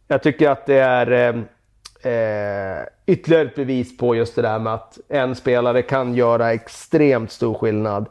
[0.08, 1.36] Jag tycker att det är eh,
[2.14, 7.32] eh ytterligare ett bevis på just det där med att en spelare kan göra extremt
[7.32, 8.06] stor skillnad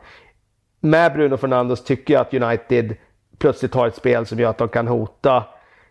[0.91, 2.97] med Bruno Fernandes tycker jag att United
[3.39, 5.45] plötsligt har ett spel som gör att de kan hota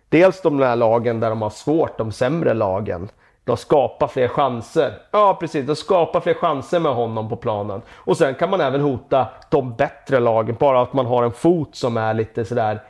[0.10, 3.10] dels de där lagen där de har svårt, de sämre lagen.
[3.44, 4.94] De skapar fler chanser.
[5.12, 5.68] Ja, precis.
[5.68, 7.82] De skapar fler chanser med honom på planen.
[7.94, 11.76] Och sen kan man även hota de bättre lagen, bara att man har en fot
[11.76, 12.84] som är lite sådär...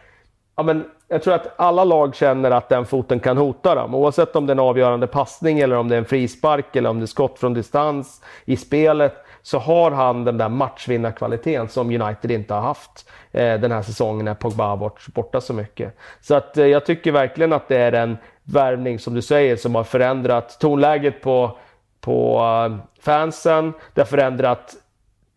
[0.56, 3.96] Ja, men jag tror att alla lag känner att den foten kan hota dem.
[3.96, 7.00] Oavsett om det är en avgörande passning eller om det är en frispark eller om
[7.00, 12.32] det är skott från distans i spelet så har han den där matchvinnarkvaliteten som United
[12.32, 15.98] inte har haft eh, den här säsongen när Pogba har varit borta så mycket.
[16.22, 19.76] Så att eh, jag tycker verkligen att det är en värvning som du säger som
[19.76, 21.58] har förändrat tonläget på,
[22.02, 23.74] på uh, fansen.
[23.94, 24.76] Det har förändrat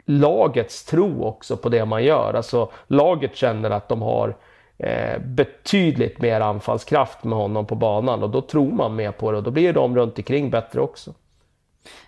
[0.05, 2.35] lagets tro också på det man gör.
[2.35, 4.37] Alltså laget känner att de har
[4.79, 9.37] eh, betydligt mer anfallskraft med honom på banan och då tror man mer på det
[9.37, 11.15] och då blir de runt omkring bättre också.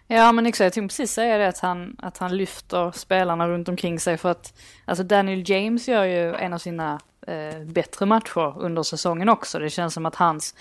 [0.06, 3.68] Ja men exakt, jag tänkte precis säga det att han, att han lyfter spelarna runt
[3.68, 8.54] omkring sig för att alltså Daniel James gör ju en av sina eh, bättre matcher
[8.58, 9.58] under säsongen också.
[9.58, 10.54] Det känns som att hans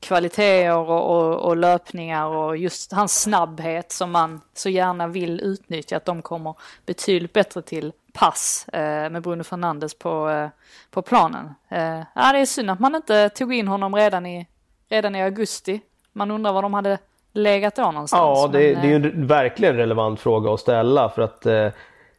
[0.00, 5.96] kvaliteter och, och, och, löpningar och just hans snabbhet som man så gärna vill utnyttja,
[5.96, 6.54] att de kommer
[6.86, 10.48] betydligt bättre till pass eh, med Bruno Fernandes på, eh,
[10.90, 11.54] på planen.
[11.68, 14.46] Eh, ja, det är synd att man inte tog in honom redan i,
[14.88, 15.80] redan i augusti.
[16.12, 16.98] Man undrar vad de hade
[17.32, 18.38] legat då någonstans.
[18.42, 21.68] Ja, det, men, det är ju en verkligen relevant fråga att ställa för att eh,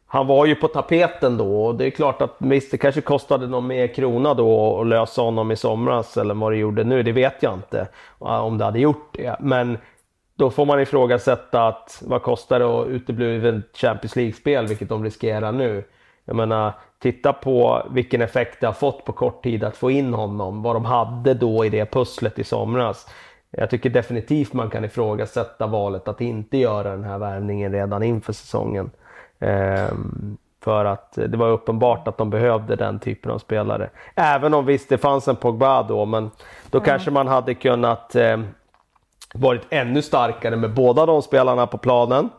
[0.07, 3.47] han var ju på tapeten då och det är klart att visst, det kanske kostade
[3.47, 7.11] någon mer krona då att lösa honom i somras eller vad det gjorde nu, det
[7.11, 7.87] vet jag inte
[8.19, 9.35] om det hade gjort det.
[9.39, 9.77] Men
[10.35, 15.51] då får man ifrågasätta att vad kostar det att utebli Champions League-spel, vilket de riskerar
[15.51, 15.83] nu.
[16.25, 20.13] Jag menar, titta på vilken effekt det har fått på kort tid att få in
[20.13, 23.07] honom, vad de hade då i det pusslet i somras.
[23.51, 28.33] Jag tycker definitivt man kan ifrågasätta valet att inte göra den här värvningen redan inför
[28.33, 28.91] säsongen.
[29.39, 33.89] Ehm, för att det var uppenbart att de behövde den typen av spelare.
[34.15, 36.31] Även om visst det fanns en Pogba då, men
[36.69, 36.85] då mm.
[36.85, 38.39] kanske man hade kunnat eh,
[39.33, 42.29] varit ännu starkare med båda de spelarna på planen.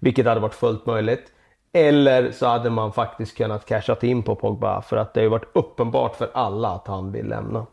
[0.00, 1.24] Vilket hade varit fullt möjligt.
[1.72, 5.50] Eller så hade man faktiskt kunnat cashat in på Pogba för att det har varit
[5.52, 7.66] uppenbart för alla att han vill lämna.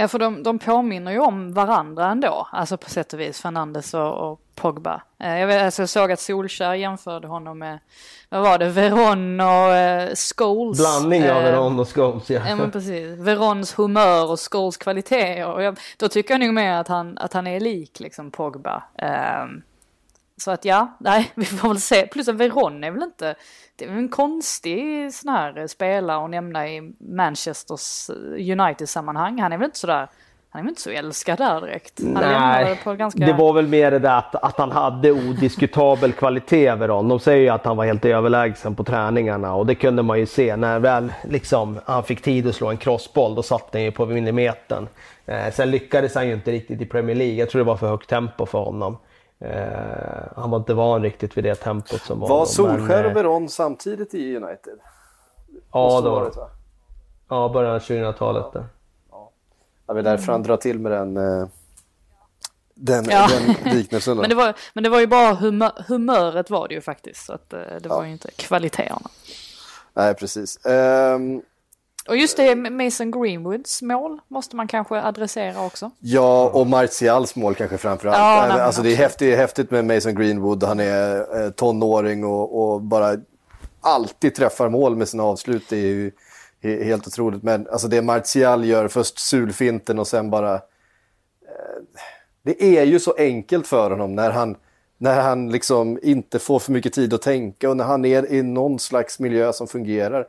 [0.00, 3.94] Ja, för de, de påminner ju om varandra ändå, alltså på sätt och vis, Fernandes
[3.94, 5.02] och, och Pogba.
[5.18, 7.78] Eh, jag, vet, alltså jag såg att Solskär jämförde honom med,
[8.28, 10.78] vad var det, Veron och eh, Scholes.
[10.78, 12.40] Blandning av eh, Veron och Scholes, ja.
[12.48, 13.18] Ja, men precis.
[13.18, 15.44] Verons humör och Scholes kvalitet.
[15.44, 18.82] Och jag, då tycker jag nog mer att han, att han är lik liksom Pogba.
[18.98, 19.44] Eh,
[20.38, 22.06] så att ja, nej, vi får väl se.
[22.06, 23.34] Plus att Veron är väl inte,
[23.76, 29.40] det är väl en konstig sån här spelare att nämna i Manchesters United-sammanhang.
[29.40, 30.08] Han är väl inte sådär,
[30.50, 32.00] han är väl inte så älskad där direkt.
[32.02, 33.26] Han Nej, ganska...
[33.26, 37.08] det var väl mer det där att, att han hade odiskutabel kvalitet Veron.
[37.08, 40.26] De säger ju att han var helt överlägsen på träningarna och det kunde man ju
[40.26, 43.34] se när väl liksom, han fick tid att slå en crossboll.
[43.34, 44.88] Då satt den ju på millimetern.
[45.26, 47.34] Eh, sen lyckades han ju inte riktigt i Premier League.
[47.34, 48.96] Jag tror det var för högt tempo för honom.
[49.40, 52.28] Eh, han var inte van riktigt vid det tempot som var.
[52.28, 54.78] Var Solskär och eh, Veron samtidigt i United?
[55.72, 56.30] Ja, det var det.
[56.36, 56.48] va?
[57.28, 58.52] Ja, början av 2000-talet.
[58.52, 58.66] där.
[59.86, 61.46] Ja, det är därför han drar till med den, eh,
[62.74, 63.28] den, Ja.
[63.62, 64.16] den liknelsen.
[64.20, 67.26] Men det, var, men det var ju bara humör, humöret var det ju faktiskt.
[67.26, 68.06] Så att, det var Ja.
[68.06, 69.10] ju inte kvaliteterna.
[69.94, 70.66] Nej, precis.
[70.66, 71.42] Ehm,
[72.08, 75.90] Och just det, Mason Greenwoods mål måste man kanske adressera också.
[75.98, 78.18] Ja, och Martials mål kanske framförallt.
[78.18, 80.64] Ja, nej, alltså, det är häftigt, häftigt med Mason Greenwood.
[80.64, 83.16] Han är eh, tonåring och, och bara
[83.80, 85.62] alltid träffar mål med sina avslut.
[85.68, 86.10] Det är ju
[86.62, 87.42] he- helt otroligt.
[87.42, 90.54] Men alltså, det Martial gör, först sulfinten och sen bara...
[90.54, 90.60] Eh,
[92.42, 94.56] det är ju så enkelt för honom när han,
[94.98, 98.42] när han liksom inte får för mycket tid att tänka och när han är i
[98.42, 100.26] någon slags miljö som fungerar.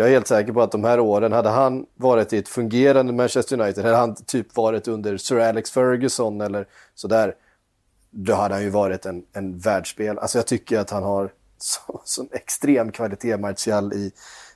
[0.00, 3.12] Jag är helt säker på att de här åren, hade han varit i ett fungerande
[3.12, 7.34] Manchester United, hade han typ varit under Sir Alex Ferguson eller sådär,
[8.10, 10.18] då hade han ju varit en, en världsspel.
[10.18, 14.12] Alltså jag tycker att han har så, sån extrem kvalitet, Martial, i,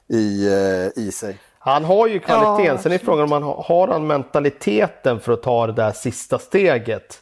[0.08, 1.38] i, eh, i sig.
[1.58, 5.32] Han har ju kvaliteten, Ja, sen är frågan om han har, har han mentaliteten för
[5.32, 7.20] att ta det där sista steget.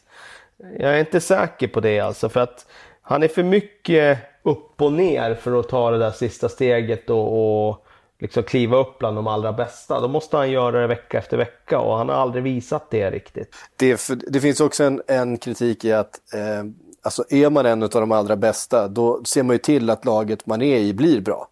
[0.79, 2.65] Jag är inte säker på det alltså, för att
[3.01, 7.67] han är för mycket upp och ner för att ta det där sista steget och,
[7.69, 7.82] och
[8.23, 9.99] liksom kliva upp bland de allra bästa.
[9.99, 13.55] Då måste han göra det vecka efter vecka och han har aldrig visat det riktigt.
[13.75, 16.63] Det, det finns också en, en kritik i att eh,
[17.01, 20.45] alltså är man en av de allra bästa, då ser man ju till att laget
[20.45, 21.47] man är i blir bra.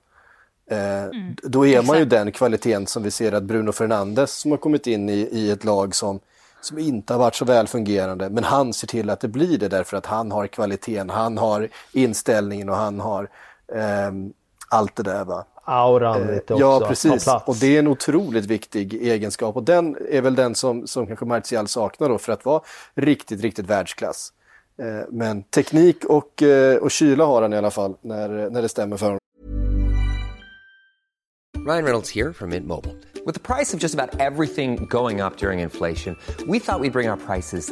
[0.72, 1.10] Eh,
[1.44, 4.88] Då är man ju den kvaliteten som vi ser att Bruno Fernandes som har kommit
[4.88, 6.20] in i, i ett lag som,
[6.62, 8.30] som inte har varit så väl fungerande.
[8.30, 11.68] Men han ser till att det blir det därför att han har kvaliteten, han har
[11.92, 13.30] inställningen och han har
[13.76, 14.34] ehm,
[14.72, 15.26] allt det där.
[15.26, 15.46] Va?
[15.64, 17.28] Auran Eh, lite också, Ja, precis.
[17.46, 19.56] Och det är en otroligt viktig egenskap.
[19.56, 22.62] Och den är väl den som, som kanske Martial saknar då för att vara
[22.96, 24.34] riktigt, riktigt världsklass.
[24.82, 28.70] Eh, Men teknik och, eh, och kyla har han i alla fall när, när det
[28.70, 29.20] stämmer för honom.
[31.68, 32.96] Ryan Reynolds here from Mint Mobile.
[33.26, 36.16] With the price of just about everything going up during inflation,
[36.48, 37.72] we thought we'd bring our prices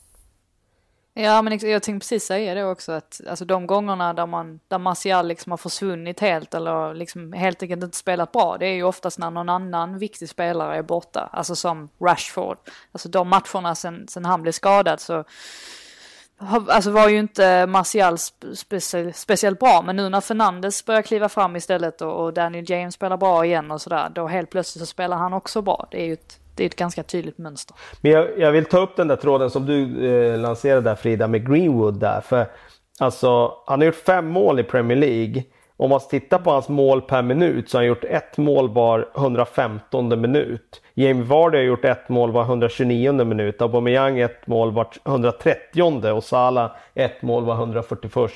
[1.21, 4.77] Ja, men jag tänkte precis säga det också att alltså de gångerna där man där
[4.77, 8.83] Martial liksom har försvunnit helt eller liksom helt enkelt inte spelat bra, det är ju
[8.83, 12.57] oftast när någon annan viktig spelare är borta, alltså som Rashford.
[12.91, 15.23] Alltså de matcherna sen, sen han blev skadad så
[16.67, 18.17] Alltså var ju inte Martial
[18.55, 22.95] specie, speciellt bra, men nu när Fernandes börjar kliva fram istället och, och Daniel James
[22.95, 25.87] spelar bra igen och sådär, då helt plötsligt så spelar han också bra.
[25.91, 27.75] Det är ju ett, det är ett ganska tydligt mönster.
[28.01, 31.27] Men jag, jag vill ta upp den där tråden som du eh, lanserade där Frida
[31.27, 32.21] med Greenwood där.
[32.21, 32.45] För
[32.99, 35.43] alltså, han har gjort fem mål i Premier League.
[35.77, 39.09] Om man tittar på hans mål per minut så har han gjort ett mål var
[39.15, 40.81] 115 minut.
[40.93, 43.61] Jamie Vardy har gjort ett mål var 129 minut.
[43.61, 48.31] Aubameyang ett mål var 130 och Salah ett mål var 141.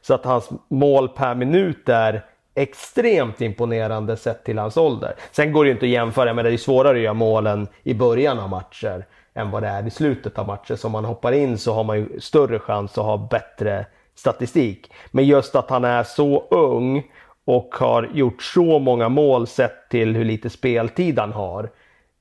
[0.00, 5.14] Så att hans mål per minut är extremt imponerande sett till hans ålder.
[5.30, 7.68] Sen går det ju inte att jämföra, men det är ju svårare att göra målen
[7.82, 10.76] i början av matcher än vad det är i slutet av matcher.
[10.76, 14.92] Så om man hoppar in så har man ju större chans att ha bättre statistik.
[15.10, 17.02] Men just att han är så ung
[17.44, 21.70] och har gjort så många mål sett till hur lite speltid han har.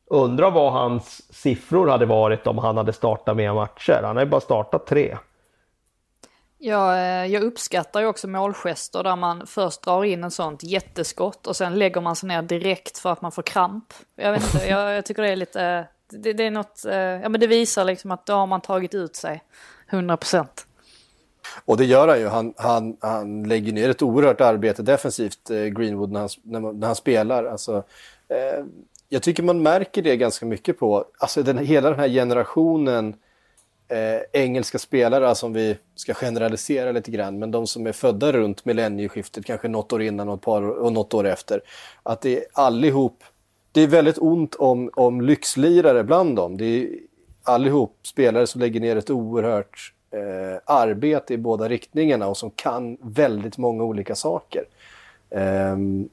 [0.09, 4.01] Undrar vad hans siffror hade varit om han hade startat mer matcher.
[4.03, 5.17] Han har ju bara startat tre.
[6.63, 11.47] Ja, eh, jag uppskattar ju också målgester där man först drar in en sånt jätteskott
[11.47, 13.93] och sen lägger man sig ner direkt för att man får kramp.
[14.15, 17.29] Jag vet inte, jag, jag tycker det är lite, det, det är något, eh, ja
[17.29, 19.43] men det visar liksom att då har man tagit ut sig
[19.89, 20.67] 100 procent.
[21.65, 22.27] Och det gör han ju.
[22.27, 26.95] Han, han, han lägger ner ett oerhört arbete defensivt, eh, Greenwood, när han, när han
[26.95, 27.45] spelar.
[27.45, 27.83] Alltså,
[28.27, 28.65] eh,
[29.09, 33.15] jag tycker man märker det ganska mycket på alltså den, hela den här generationen
[33.91, 38.65] eh, engelska spelare som vi ska generalisera lite grann, men de som är födda runt
[38.65, 41.61] millennieskiftet, kanske något år innan och, ett par, och något år efter.
[42.03, 43.23] Att det är allihop,
[43.71, 46.57] det är väldigt ont om, om lyxlirare bland dem.
[46.57, 46.89] Det är
[47.43, 52.97] allihop spelare som lägger ner ett oerhört eh, arbete i båda riktningarna och som kan
[53.01, 54.63] väldigt många olika saker.
[55.29, 56.09] Ehm,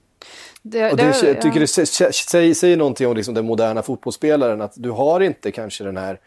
[0.63, 1.61] Det, och det, det- jag tycker ja.
[1.61, 5.85] det sä- säger, säger någonting om liksom den moderna fotbollsspelaren, att du har inte kanske
[5.85, 6.21] den här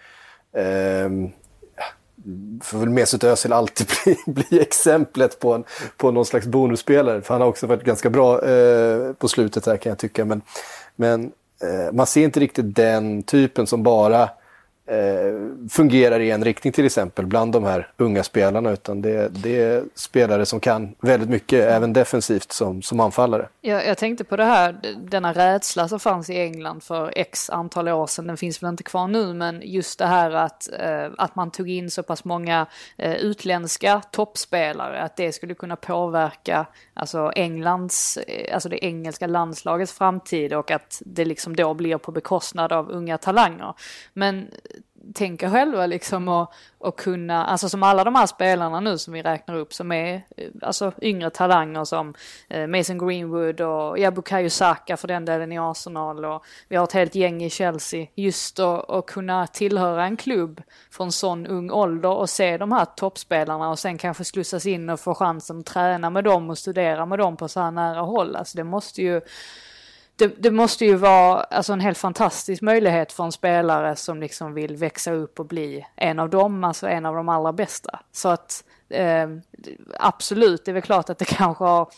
[0.57, 1.29] ehm,
[2.63, 5.63] får väl Mesut Özil alltid bli, bli exemplet på, en,
[5.97, 7.21] på någon slags bonusspelare.
[7.21, 10.25] För han har också varit ganska bra eh, på slutet här kan jag tycka.
[10.25, 10.41] Men,
[10.95, 11.23] men
[11.63, 14.29] eh, man ser inte riktigt den typen som bara eh,
[14.91, 18.71] Eh, fungerar i en riktning till exempel bland de här unga spelarna.
[18.71, 23.47] Utan det, det är spelare som kan väldigt mycket, även defensivt som, som anfallare.
[23.61, 27.87] Jag, jag tänkte på det här, denna rädsla som fanns i England för x antal
[27.87, 31.35] år sedan, den finns väl inte kvar nu, men just det här att, eh, att
[31.35, 32.65] man tog in så pass många
[32.97, 39.93] eh, utländska toppspelare, att det skulle kunna påverka alltså Englands, eh, alltså det engelska landslagets
[39.93, 43.73] framtid och att det liksom då blir på bekostnad av unga talanger.
[44.13, 44.47] Men
[45.13, 49.21] tänka själva liksom och, och kunna, alltså som alla de här spelarna nu som vi
[49.21, 52.13] räknar upp som är eh, alltså yngre talanger som
[52.49, 56.83] eh, Mason Greenwood och ja, Bukayo Saka för den delen i Arsenal och vi har
[56.83, 58.07] ett helt gäng i Chelsea.
[58.15, 60.61] Just att kunna tillhöra en klubb
[60.91, 64.99] från sån ung ålder och se de här toppspelarna och sen kanske slussas in och
[64.99, 68.35] få chansen att träna med dem och studera med dem på så här nära håll.
[68.35, 69.21] Alltså det måste ju
[70.15, 74.53] det, det, måste ju vara alltså en helt fantastisk möjlighet för en spelare som liksom
[74.53, 77.99] vill växa upp och bli en av dem, alltså en av de allra bästa.
[78.11, 79.29] Så att eh,
[79.99, 81.91] absolut, det är väl klart att det kanske har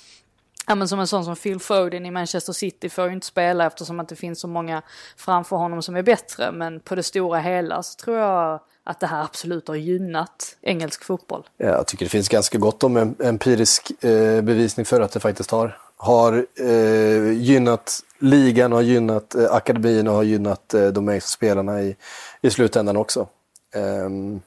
[0.67, 3.65] Ja men som en sån som Phil Foden i Manchester City får ju inte spela
[3.65, 4.81] eftersom att det finns så många
[5.17, 6.51] framför honom som är bättre.
[6.51, 11.03] Men på det stora hela så tror jag att det här absolut har gynnat engelsk
[11.03, 11.43] fotboll.
[11.57, 15.77] Jag tycker det finns ganska gott om empirisk eh, bevisning för att det faktiskt har,
[16.03, 21.81] har eh, gynnat ligan, har gynnat eh, akademin och har gynnat eh, de engelska spelarna
[21.81, 21.95] i,
[22.41, 23.27] i slutändan också.
[23.75, 24.41] Ehm,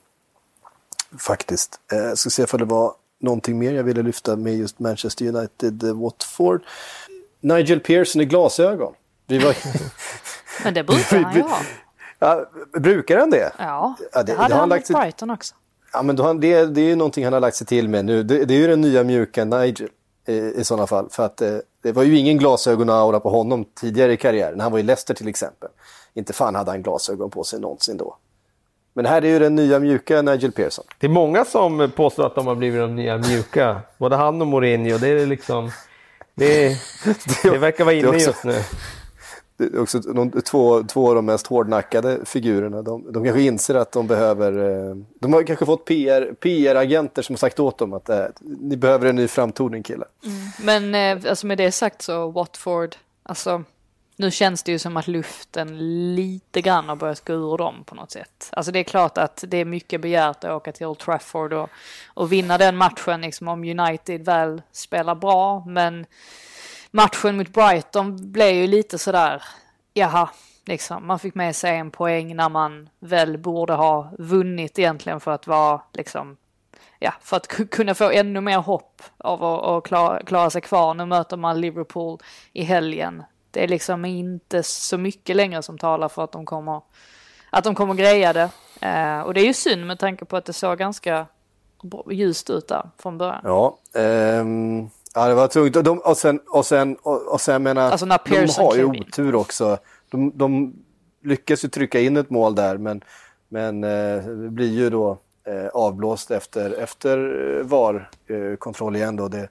[1.18, 1.80] faktiskt.
[1.92, 5.26] Eh, jag ska se ifall det var någonting mer jag ville lyfta med just Manchester
[5.26, 6.62] United, eh, Watford.
[7.40, 8.94] Nigel Pearson i glasögon.
[9.26, 9.56] Vi var...
[10.64, 11.58] Men det brukar han ju ha.
[12.18, 12.46] Ja,
[12.80, 13.52] brukar han det?
[13.58, 15.54] Ja, det, det hade det han mot Brighton också.
[15.92, 18.22] Ja, men då, det, det är ju någonting han har lagt sig till med nu.
[18.22, 19.88] Det, det är ju den nya mjuka Nigel
[20.26, 21.08] i, sådana fall.
[21.10, 24.60] För att eh, det var ju ingen glasögon-aura på honom tidigare i karriären.
[24.60, 25.68] Han var i Leicester till exempel.
[26.14, 28.16] Inte fan hade han glasögon på sig någonsin då.
[28.94, 30.84] Men här är ju den nya mjuka Nigel Pearson.
[30.98, 33.80] Det är många som påstår att de har blivit de nya mjuka.
[33.98, 34.98] Både han och Mourinho.
[34.98, 35.70] Det är liksom...
[36.34, 36.68] Det,
[37.42, 38.54] det verkar vara inne just nu
[39.76, 42.82] också de, två, två av de mest hårdnackade figurerna.
[42.82, 44.52] De, de kanske inser att de behöver...
[44.88, 48.76] Eh, de har kanske fått PR, PR-agenter som har sagt åt dem att äh, ni
[48.76, 50.08] behöver en ny framtoning killar.
[50.24, 50.90] Mm.
[50.92, 53.64] Men eh, alltså med det sagt så Watford, alltså
[54.16, 55.78] nu känns det ju som att luften
[56.14, 58.50] lite grann har börjat gå ur dem på något sätt.
[58.52, 61.70] Alltså det är klart att det är mycket begärt att åka till Old Trafford och,
[62.06, 65.64] och vinna den matchen liksom om United väl spelar bra.
[65.66, 66.06] Men
[66.90, 69.42] matchen mot Brighton blev ju lite sådär,
[69.94, 70.30] jaha,
[70.64, 71.06] liksom.
[71.06, 75.46] Man fick med sig en poäng när man väl borde ha vunnit egentligen för att
[75.46, 76.36] vara liksom
[76.98, 80.94] ja, för att kunna få ännu mer hopp av att, klara, klara sig kvar.
[80.94, 82.18] Nu möter man Liverpool
[82.52, 83.22] i helgen.
[83.50, 86.80] Det är liksom inte så mycket längre som talar för att de kommer,
[87.50, 88.50] att de kommer greja det.
[88.80, 91.26] Eh, och det är ju synd med tanke på att det såg ganska
[92.10, 93.40] ljust ut där från början.
[93.44, 95.76] Ja, ehm, Ja, det var tungt.
[95.76, 98.84] Och, de, och sen, och sen, och, och sen menar, alltså när de har ju
[98.84, 99.78] otur också.
[100.10, 100.74] De, de
[101.24, 103.00] lyckas ju trycka in ett mål där, men,
[103.48, 107.18] men eh, det blir ju då eh, avblåst efter, efter
[107.58, 109.28] eh, VAR-kontroll igen då.
[109.28, 109.48] Det,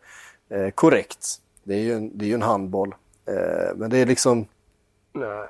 [0.49, 1.27] eh, korrekt.
[1.63, 2.95] Det är ju en, det är ju en handboll.
[3.27, 4.45] Eh, men det är liksom...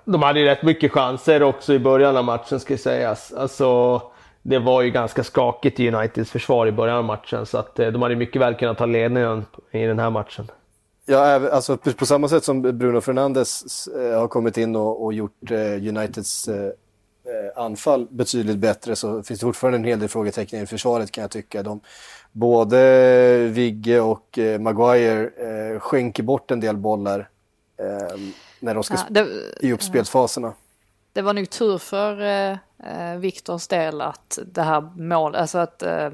[0.05, 3.33] De hade ju rätt mycket chanser också i början av matchen ska sägas.
[3.33, 4.01] Alltså
[4.47, 7.87] det var ju ganska skakigt i Uniteds försvar i början av matchen så att eh,
[7.87, 10.51] de hade mycket väl kunnat ta ledningen i den här matchen.
[11.05, 15.51] Ja, alltså på samma sätt som Bruno Fernandes eh, har kommit in och, och gjort
[15.51, 16.49] eh, Uniteds
[17.55, 21.31] anfall betydligt bättre så finns det fortfarande en hel del frågetecken i försvaret kan jag
[21.31, 21.63] tycka.
[21.63, 21.79] De,
[22.31, 27.29] både Vigge och Maguire skänker bort en del bollar
[28.59, 29.27] när de ska ja, det,
[29.61, 30.53] i uppspelsfaserna.
[31.13, 32.21] Det var nog tur för
[32.83, 36.09] eh, Viktors del att det här mål, alltså att eh,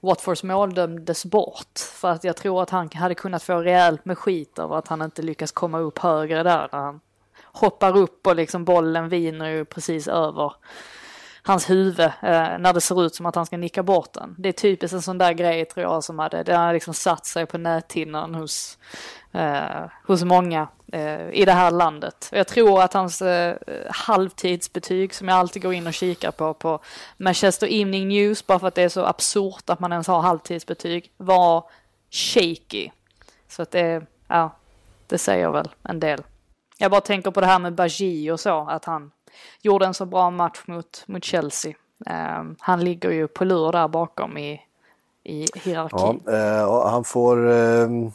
[0.00, 1.78] Watfords mål dömdes bort.
[1.78, 5.02] För att jag tror att han hade kunnat få rejält med skit över att han
[5.02, 6.68] inte lyckas komma upp högre där.
[6.72, 7.00] När han
[7.42, 10.52] hoppar upp och liksom bollen viner ju precis över
[11.42, 14.34] hans huvud eh, när det ser ut som att han ska nicka bort den.
[14.38, 17.26] Det är typiskt en sån där grej tror jag som hade, det har liksom satt
[17.26, 18.78] sig på näthinnan hos,
[19.32, 22.28] eh, hos många eh, i det här landet.
[22.32, 23.56] Jag tror att hans eh,
[23.90, 26.80] halvtidsbetyg som jag alltid går in och kikar på på
[27.16, 31.12] Manchester Evening News, bara för att det är så absurt att man ens har halvtidsbetyg,
[31.16, 31.64] var
[32.10, 32.90] shaky.
[33.48, 34.50] Så att det, ja,
[35.06, 36.22] det säger väl en del.
[36.78, 39.10] Jag bara tänker på det här med Bagi och så, att han
[39.62, 41.74] gjorde en så bra match mot, mot Chelsea.
[42.38, 44.60] Um, han ligger ju på lur där bakom i,
[45.24, 46.20] i hierarkin.
[46.26, 48.10] Ja, uh, han får Uh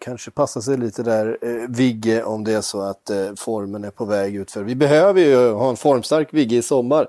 [0.00, 3.90] kanske passa sig lite där, eh, Vigge, om det är så att eh, formen är
[3.90, 4.50] på väg ut.
[4.50, 7.08] För vi behöver ju ha en formstark Vigge i sommar.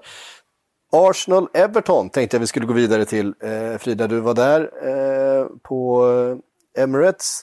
[0.92, 3.34] Arsenal-Everton tänkte jag vi skulle gå vidare till.
[3.40, 6.06] Eh, Frida, du var där eh, på
[6.78, 7.42] Emirates.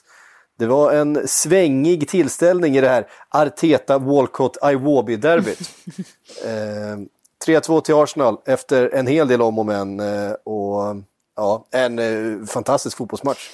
[0.59, 5.71] Det var en svängig tillställning i det här Arteta Walcott Iwobi-derbyt.
[6.45, 6.97] eh,
[7.45, 9.99] 3-2 till Arsenal efter en hel del om och men.
[9.99, 10.95] Eh, och
[11.35, 13.49] ja, en eh, fantastisk fotbollsmatch.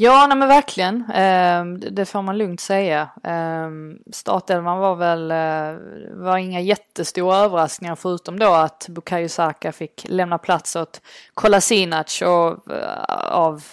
[0.00, 1.04] Ja, nej men verkligen.
[1.14, 3.08] Ehm, det får man lugnt säga.
[3.24, 5.80] Ehm, startelvan var väl eh,
[6.24, 11.00] var inga jättestora överraskningar förutom då att Bukayo Saka fick lämna plats åt
[11.34, 13.64] Kolasinac och eh, av,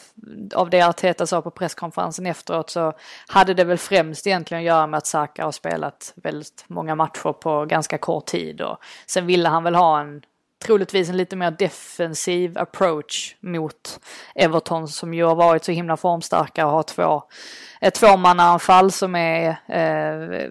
[0.56, 2.94] av det Arteta sa på presskonferensen efteråt så
[3.28, 7.34] hade det väl främst egentligen att göra med att Saka har spelat väldigt många matcher
[7.34, 10.22] på ganska kort tid och sen ville han väl ha en
[10.64, 14.00] troligtvis en lite mer defensiv approach mot
[14.36, 17.24] Everton som ju har varit så himla formstarka och har två,
[17.82, 20.50] ett tvåmannaanfall som är, eh,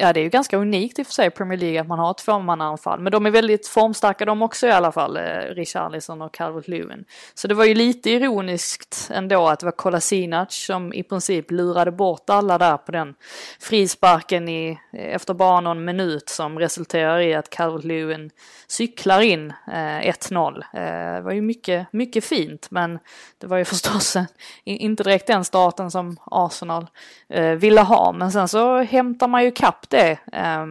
[0.00, 1.98] ja det är ju ganska unikt i och för sig i Premier League att man
[1.98, 3.00] har ett tvåmannaanfall.
[3.00, 7.04] Men de är väldigt formstarka de också i alla fall, eh, Richarlison och Calvert Lewin.
[7.34, 11.92] Så det var ju lite ironiskt ändå att det var Kolasinac som i princip lurade
[11.92, 13.14] bort alla där på den
[13.60, 18.30] frisparken i, efter bara någon minut som resulterar i att Calvert Lewin
[18.66, 20.62] cyklar in eh, 1-0.
[20.72, 22.98] Eh, det var ju mycket, mycket fint men
[23.38, 24.26] det var ju förstås en,
[24.64, 26.86] inte direkt den starten som Arsenal
[27.28, 28.12] eh, ville ha.
[28.12, 30.18] Men sen så hämtar man ju kapp det.
[30.32, 30.66] Eh,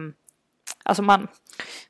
[0.84, 1.28] alltså man,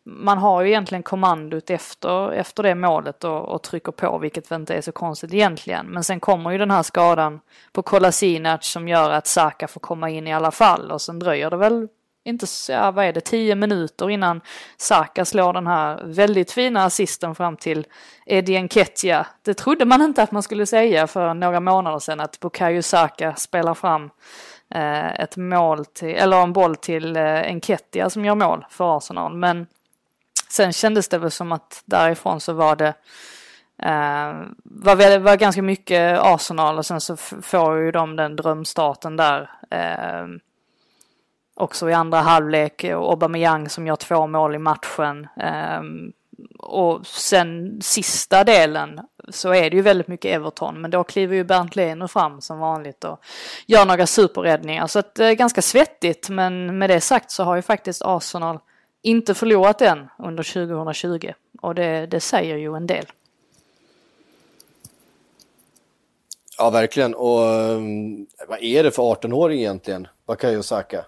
[0.05, 4.61] man har ju egentligen kommandot efter, efter det målet och, och trycker på, vilket väl
[4.61, 5.87] inte är så konstigt egentligen.
[5.87, 7.41] Men sen kommer ju den här skadan
[7.73, 11.51] på Kolasinac som gör att Saka får komma in i alla fall och sen dröjer
[11.51, 11.89] det väl
[12.27, 14.41] inte så, ja, vad är det, tio minuter innan
[14.77, 17.87] Saka slår den här väldigt fina assisten fram till
[18.27, 19.27] Eddie Nketiah.
[19.43, 23.35] Det trodde man inte att man skulle säga för några månader sedan att Bukayo Saka
[23.35, 24.11] spelar fram
[24.74, 29.37] eh, ett mål till, eller en boll till eh, Nketiah som gör mål för Arsenal.
[29.37, 29.66] Men
[30.51, 32.95] sen kändes det väl som att därifrån så var det
[33.83, 39.51] eh, var, var ganska mycket Arsenal och sen så får ju de den drömstarten där.
[39.70, 40.27] Eh,
[41.57, 42.85] också i andra halvlek.
[42.85, 45.29] Och Aubameyang som gör två mål i matchen.
[45.37, 46.13] Ehm,
[46.59, 51.45] och sen sista delen så är det ju väldigt mycket Everton, men då kliver ju
[51.45, 53.21] Bernt Lehner fram som vanligt och
[53.67, 54.87] gör några superräddningar.
[54.87, 58.59] Så att det är ganska svettigt, men med det sagt så har ju faktiskt Arsenal
[59.03, 61.33] inte förlorat än under 2020
[61.63, 63.07] och det, det säger ju en del.
[66.59, 67.15] Ja, verkligen.
[67.15, 71.05] Och ehm, vad är det för 18-åring egentligen, Bakayo Saka?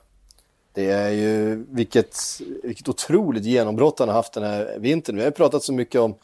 [0.78, 2.16] Det är ju vilket,
[2.62, 5.16] vilket otroligt genombrott han har haft den här vintern.
[5.16, 6.14] Vi har pratat så mycket om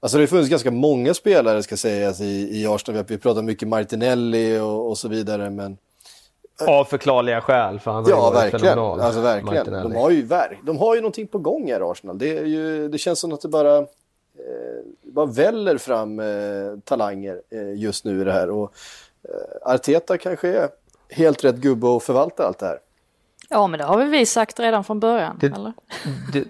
[0.00, 3.04] Alltså det har funnits ganska många spelare ska sägas i, i Arsenal.
[3.08, 5.50] Vi har pratat mycket Martinelli och, och så vidare.
[5.50, 5.78] Men...
[6.66, 8.78] Av förklarliga skäl, för han har ja, verkligen.
[8.78, 9.66] Alltså, verkligen.
[9.66, 10.28] De har, ju,
[10.62, 12.18] de har ju någonting på gång här, Arsenal.
[12.18, 13.84] Det, är ju, det känns som att det bara, eh,
[15.02, 16.26] bara väller fram eh,
[16.84, 18.50] talanger eh, just nu i det här.
[18.50, 18.72] Och,
[19.28, 20.68] eh, Arteta kanske är
[21.08, 22.78] helt rätt gubbe att förvalta allt det här.
[23.48, 25.72] Ja, men det har väl vi sagt redan från början, det, eller?
[26.32, 26.44] Det,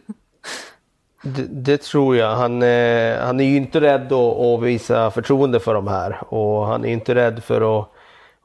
[1.23, 2.37] det, det, tror jag.
[2.37, 6.67] Han, eh, han är ju inte rädd att, att, visa förtroende för de här och
[6.67, 7.89] han är inte rädd för att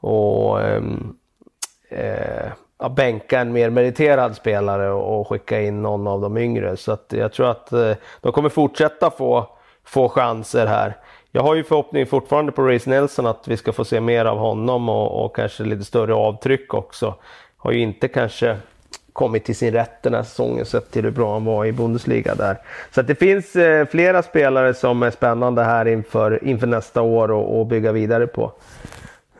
[0.00, 1.14] och, ehm,
[1.88, 6.76] eh, att bänka en mer meriterad spelare och, och, skicka in någon av de yngre.
[6.76, 9.46] Så att jag tror att eh, de kommer fortsätta få,
[9.84, 10.96] få chanser här.
[11.32, 14.38] Jag har ju förhoppning fortfarande på Race Nelson att vi ska få se mer av
[14.38, 17.14] honom och, och kanske lite större avtryck också
[17.60, 18.56] har ju inte kanske
[19.12, 22.34] kommit till sin rätt den här säsongen sett till hur bra han var i Bundesliga
[22.34, 22.58] där.
[22.90, 27.30] Så att det finns eh, flera spelare som är spännande här inför, inför nästa år
[27.30, 28.52] och, och bygga vidare på.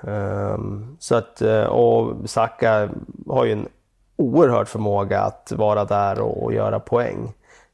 [0.01, 2.89] Um, så att, eh, och Saka
[3.29, 3.69] har ju en
[4.17, 7.33] oerhörd förmåga att vara där och, och göra poäng.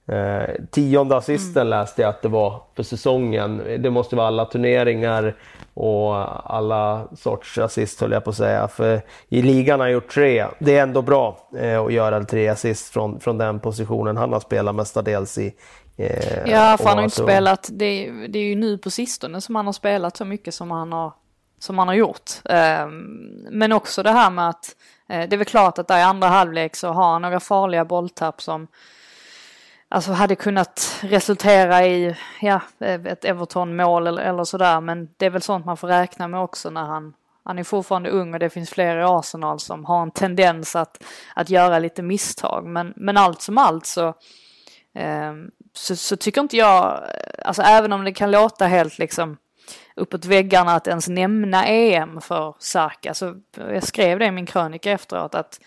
[0.09, 1.71] Eh, tionde assisten mm.
[1.71, 3.63] läste jag att det var för säsongen.
[3.79, 5.37] Det måste vara alla turneringar
[5.75, 6.15] och
[6.55, 8.69] alla sorts assist höll jag på att säga.
[8.69, 10.47] För i ligan har han gjort tre.
[10.59, 14.17] Det är ändå bra eh, att göra tre assist från, från den positionen.
[14.17, 15.55] Han har spelat mestadels i.
[15.97, 17.69] Eh, ja, för han har inte spelat.
[17.73, 20.93] Det, det är ju nu på sistone som han har spelat så mycket som han
[20.93, 21.13] har,
[21.59, 22.31] som han har gjort.
[22.45, 22.87] Eh,
[23.51, 24.77] men också det här med att
[25.09, 27.85] eh, det är väl klart att där i andra halvlek så har han några farliga
[27.85, 28.67] bolltapp som
[29.89, 34.81] alltså hade kunnat resultera i ja, ett Everton-mål eller, eller sådär.
[34.81, 37.15] Men det är väl sånt man får räkna med också när han,
[37.45, 41.05] han är fortfarande ung och det finns fler i Arsenal som har en tendens att,
[41.35, 42.67] att göra lite misstag.
[42.67, 44.09] Men, men allt som allt så,
[44.95, 45.35] eh,
[45.73, 47.03] så, så, tycker inte jag,
[47.45, 49.37] alltså även om det kan låta helt liksom
[49.97, 54.93] uppåt väggarna att ens nämna EM för Saka, så jag skrev det i min krönika
[54.93, 55.61] efteråt att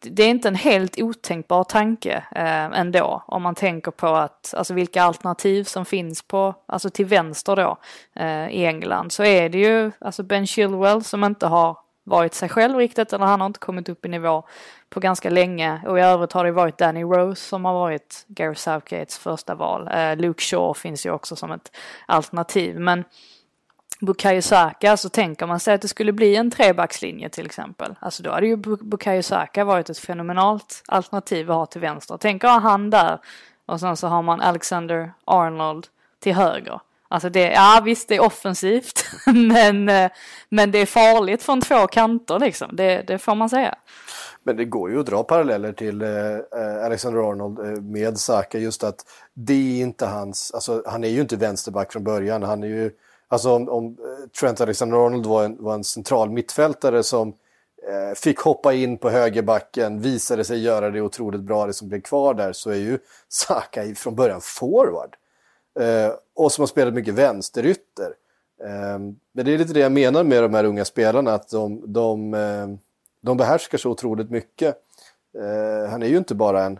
[0.00, 4.74] det är inte en helt otänkbar tanke eh, ändå om man tänker på att, alltså
[4.74, 7.76] vilka alternativ som finns på, alltså till vänster då
[8.16, 12.48] eh, i England så är det ju alltså Ben Chilwell som inte har varit sig
[12.48, 14.44] själv riktigt eller han har inte kommit upp i nivå
[14.88, 18.54] på ganska länge och i övrigt har det varit Danny Rose som har varit Gary
[18.54, 19.88] Southgates första val.
[19.92, 21.76] Eh, Luke Shaw finns ju också som ett
[22.06, 23.04] alternativ men
[24.00, 27.94] Bukayo Saka så tänker man sig att det skulle bli en trebackslinje till exempel.
[28.00, 32.16] Alltså då hade ju Bukayo Saka varit ett fenomenalt alternativ att ha till vänster.
[32.20, 33.18] Tänk att ha han där
[33.66, 35.86] och sen så har man Alexander Arnold
[36.20, 36.80] till höger.
[37.08, 40.10] Alltså det, ja visst det är offensivt men, eh,
[40.48, 42.76] men det är farligt från två kanter liksom.
[42.76, 43.74] Det, det får man säga.
[44.42, 48.58] Men det går ju att dra paralleller till eh, eh Alexander Arnold eh, med Saka
[48.58, 52.42] just att det är inte hans, alltså han är ju inte vänsterback från början.
[52.42, 52.90] Han är ju
[53.28, 57.28] Alltså om, om eh, Trent Alexander-Arnold var en, var en central mittfältare som
[57.88, 62.00] eh, fick hoppa in på högerbacken, visade sig göra det otroligt bra, det som blev
[62.00, 62.98] kvar där, så är ju
[63.28, 65.16] Saka från början forward.
[65.80, 68.12] Eh, och som har spelat mycket vänsterytter.
[68.64, 68.98] Eh,
[69.32, 72.34] men det är lite det jag menar med de här unga spelarna, att de, de,
[72.34, 72.66] eh,
[73.20, 74.76] de behärskar så otroligt mycket.
[75.38, 76.78] Eh, han är ju inte bara en,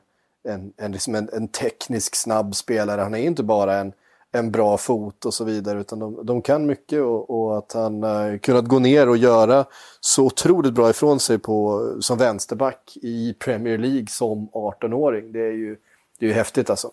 [0.49, 3.93] en, en, liksom en, en teknisk snabb spelare, han är inte bara en
[4.37, 5.81] en bra fot och så vidare.
[5.81, 9.65] Utan de, de kan mycket och, och att han eh, kunnat gå ner och göra
[10.01, 15.33] så otroligt bra ifrån sig på, som vänsterback i Premier League som 18-åring.
[15.33, 15.77] Det är ju,
[16.19, 16.91] det är ju häftigt alltså.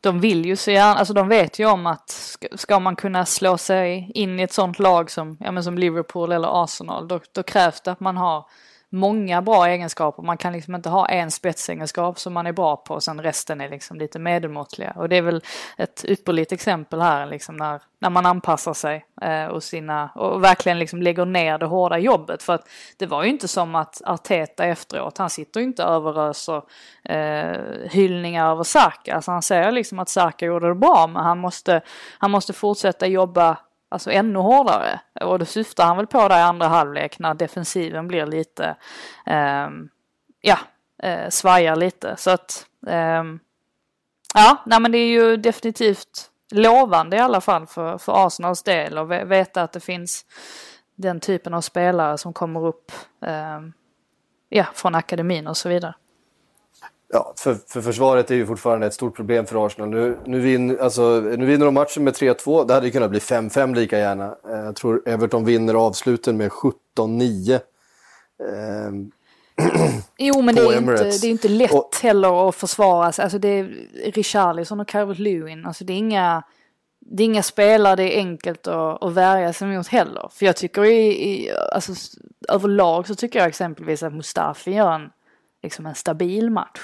[0.00, 3.26] De vill ju så gärna, alltså de vet ju om att ska, ska man kunna
[3.26, 7.20] slå sig in i ett sånt lag som, ja, men som Liverpool eller Arsenal, då,
[7.32, 8.44] då krävs det att man har
[8.90, 10.22] många bra egenskaper.
[10.22, 13.60] Man kan liksom inte ha en spetsegenskap som man är bra på och sen resten
[13.60, 14.92] är liksom lite medelmåttliga.
[14.96, 15.42] Och det är väl
[15.76, 20.78] ett ypperligt exempel här liksom när, när man anpassar sig eh, och, sina, och verkligen
[20.78, 22.42] liksom lägger ner det hårda jobbet.
[22.42, 25.92] För att det var ju inte som att Arteta efteråt, han sitter ju inte och
[25.92, 26.62] överöser
[27.04, 29.14] eh, hyllningar över Saka.
[29.14, 31.80] Alltså han säger liksom att Saka gjorde det bra men han måste,
[32.18, 33.56] han måste fortsätta jobba
[33.88, 35.00] alltså ännu hårdare.
[35.20, 38.76] Och då syftar han väl på det i andra halvlek när defensiven blir lite,
[39.26, 39.68] eh,
[40.40, 40.58] ja,
[41.02, 42.16] eh, svajar lite.
[42.16, 43.24] Så att, eh,
[44.34, 48.98] ja, nej men det är ju definitivt lovande i alla fall för, för Arsenals del
[48.98, 50.24] och veta att det finns
[50.94, 53.60] den typen av spelare som kommer upp eh,
[54.48, 55.94] ja, från akademin och så vidare.
[57.12, 59.88] Ja, för, för försvaret är ju fortfarande ett stort problem för Arsenal.
[59.90, 62.66] Nu, nu, vin, alltså, nu vinner de matchen med 3-2.
[62.66, 64.24] Det hade ju kunnat bli 5-5 lika gärna.
[64.24, 67.52] Eh, jag tror Everton vinner avsluten med 17-9.
[67.52, 67.60] Eh,
[70.18, 73.22] jo, men det är, inte, det är inte lätt och, heller att försvara sig.
[73.22, 73.64] Alltså det är
[74.12, 75.66] Richarlison och Calvert Lewin.
[75.66, 76.42] Alltså det är inga,
[77.00, 80.28] det är inga spelare det är enkelt att, att värja sig mot heller.
[80.32, 81.92] För jag tycker i, i alltså,
[82.48, 85.10] överlag så tycker jag exempelvis att Mustafi gör en,
[85.62, 86.80] liksom en stabil match.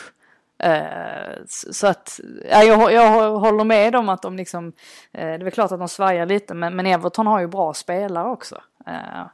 [0.58, 4.66] Eh, så att, ja, jag, jag håller med om att de liksom,
[5.12, 7.74] eh, det är väl klart att de svajar lite, men, men Everton har ju bra
[7.74, 8.54] spelare också.
[8.86, 9.26] Eh,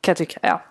[0.00, 0.62] kan jag tycka, ja.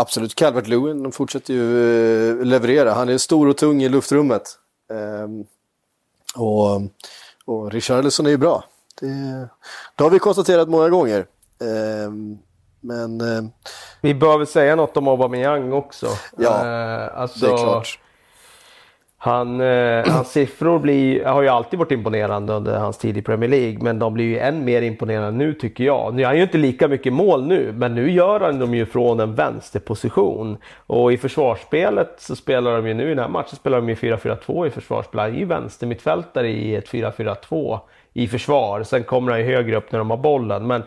[0.00, 2.92] Absolut, Calvert Lewin fortsätter ju leverera.
[2.92, 4.42] Han är stor och tung i luftrummet.
[4.92, 5.44] Ehm,
[6.36, 6.82] och,
[7.44, 8.64] och Richarlison är ju bra.
[9.00, 9.06] Det,
[9.94, 11.26] det har vi konstaterat många gånger.
[11.60, 12.38] Ehm,
[12.88, 13.20] men...
[13.20, 13.50] Eh,
[14.00, 16.06] Vi behöver säga något om Aubameyang också.
[16.36, 17.98] Ja, eh, alltså, det är klart.
[19.20, 23.50] Han, eh, hans siffror blir, har ju alltid varit imponerande under hans tid i Premier
[23.50, 26.14] League, men de blir ju än mer imponerande nu tycker jag.
[26.14, 29.20] Nu han ju inte lika mycket mål nu, men nu gör han dem ju från
[29.20, 30.56] en vänsterposition.
[30.86, 33.94] Och i försvarsspelet så spelar de ju nu, i den här matchen spelar de ju
[33.94, 35.20] 4-4-2 i försvarsspel.
[35.20, 37.78] Han är ju vänstermittfältare i ett 4-4-2
[38.12, 38.82] i försvar.
[38.82, 40.66] Sen kommer han ju högre upp när de har bollen.
[40.66, 40.82] Men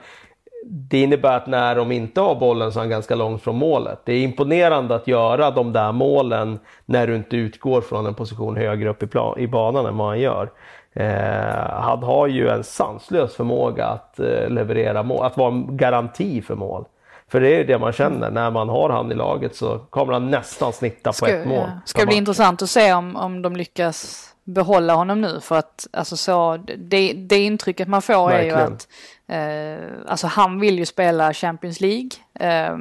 [0.63, 4.01] det innebär att när de inte har bollen så är han ganska långt från målet.
[4.05, 8.57] Det är imponerande att göra de där målen när du inte utgår från en position
[8.57, 10.51] högre upp i, plan, i banan än vad han gör.
[10.93, 16.41] Eh, han har ju en sanslös förmåga att eh, leverera mål, att vara en garanti
[16.41, 16.85] för mål.
[17.27, 20.29] För det är det man känner, när man har han i laget så kommer han
[20.31, 21.57] nästan snitta ska, på ett mål.
[21.57, 21.81] Ja.
[21.85, 26.17] Ska bli intressant att se om, om de lyckas behålla honom nu för att alltså
[26.17, 28.57] så, det, det intrycket man får Verkligen.
[28.57, 28.87] är ju att
[29.31, 32.77] Eh, alltså han vill ju spela Champions League eh,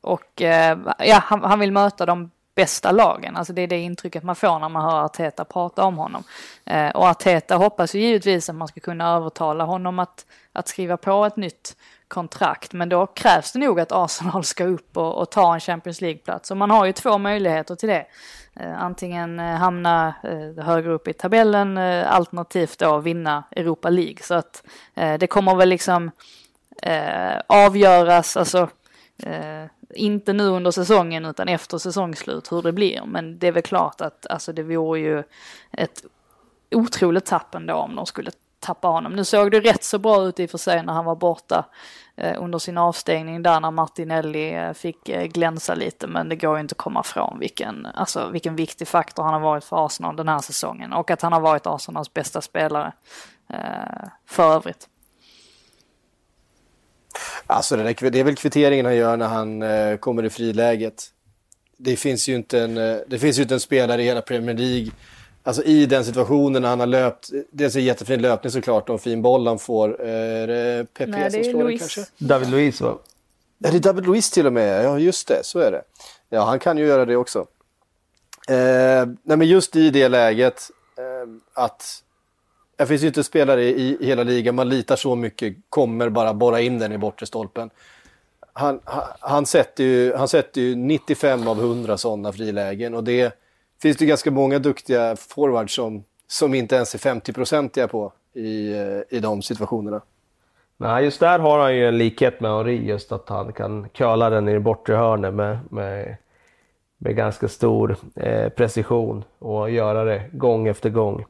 [0.00, 3.36] och eh, ja, han, han, vill möta de bästa lagen.
[3.36, 6.24] Alltså det är det intrycket man får när man hör Arteta prata om honom.
[6.64, 10.96] Eh, och Arteta hoppas ju givetvis att man ska kunna övertala honom att, att skriva
[10.96, 11.76] på ett nytt
[12.14, 12.72] kontrakt.
[12.72, 16.50] Men då krävs det nog att Arsenal ska upp och, och ta en Champions League-plats.
[16.50, 18.06] Och man har ju två möjligheter till det.
[18.56, 24.22] Eh, antingen eh, hamna eh, högre upp i tabellen alternativt då vinna Europa League.
[24.22, 24.62] Så att
[24.94, 26.10] det kommer väl liksom
[27.46, 28.68] avgöras, alltså
[29.94, 33.02] inte nu under säsongen utan efter säsongslut hur det blir.
[33.06, 35.22] Men det är väl klart att alltså, det vore ju
[35.72, 36.04] ett
[36.70, 39.12] otroligt tapp ändå om de skulle tappa honom.
[39.12, 41.64] Nu såg det rätt så bra ut i och för sig när han var borta
[42.16, 46.56] Eh, under sin avstängning där när Martinelli eh, fick eh, glänsa lite men det går
[46.56, 50.16] ju inte att komma ifrån vilken, alltså, vilken viktig faktor han har varit för Arsenal
[50.16, 52.92] den här säsongen och att han har varit Arsenals bästa spelare
[53.50, 54.88] eh, för övrigt.
[57.46, 61.10] Alltså det, där, det är väl kvitteringen han gör när han eh, kommer i friläget.
[61.76, 64.56] Det finns, ju inte en, eh, det finns ju inte en spelare i hela Premier
[64.56, 64.90] League
[65.46, 68.98] Alltså i den situationen när han har löpt, dels en jättefin löpning såklart och en
[68.98, 70.00] fin boll han får.
[70.00, 72.04] Är det Pepe Nej, som slår den kanske?
[72.18, 72.98] David Luiz va?
[73.64, 74.84] Är det David Luiz till och med?
[74.84, 75.82] Ja just det, så är det.
[76.28, 77.46] Ja han kan ju göra det också.
[78.48, 82.02] Eh, nej men just i det läget eh, att
[82.76, 86.34] det finns ju inte spelare i, i hela ligan man litar så mycket kommer bara
[86.34, 87.70] borra in den i bortre stolpen.
[88.52, 93.43] Han, han, han, sätter ju, han sätter ju 95 av 100 sådana frilägen och det
[93.84, 99.16] finns det ganska många duktiga forwards som, som inte ens är 50-procentiga på i, eh,
[99.16, 100.00] i de situationerna.
[100.76, 104.30] Nej, just där har han ju en likhet med Henri, just att han kan köla
[104.30, 106.16] den i det bortre hörnet med, med,
[106.98, 111.24] med ganska stor eh, precision och göra det gång efter gång.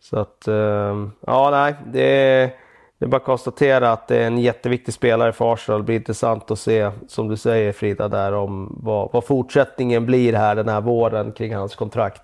[0.00, 2.52] Så att, eh, ja nej, det
[2.98, 5.80] det är bara att konstatera att det är en jätteviktig spelare för Arsenal.
[5.80, 10.32] Det blir intressant att se, som du säger Frida, där om vad, vad fortsättningen blir
[10.32, 12.22] här den här våren kring hans kontrakt.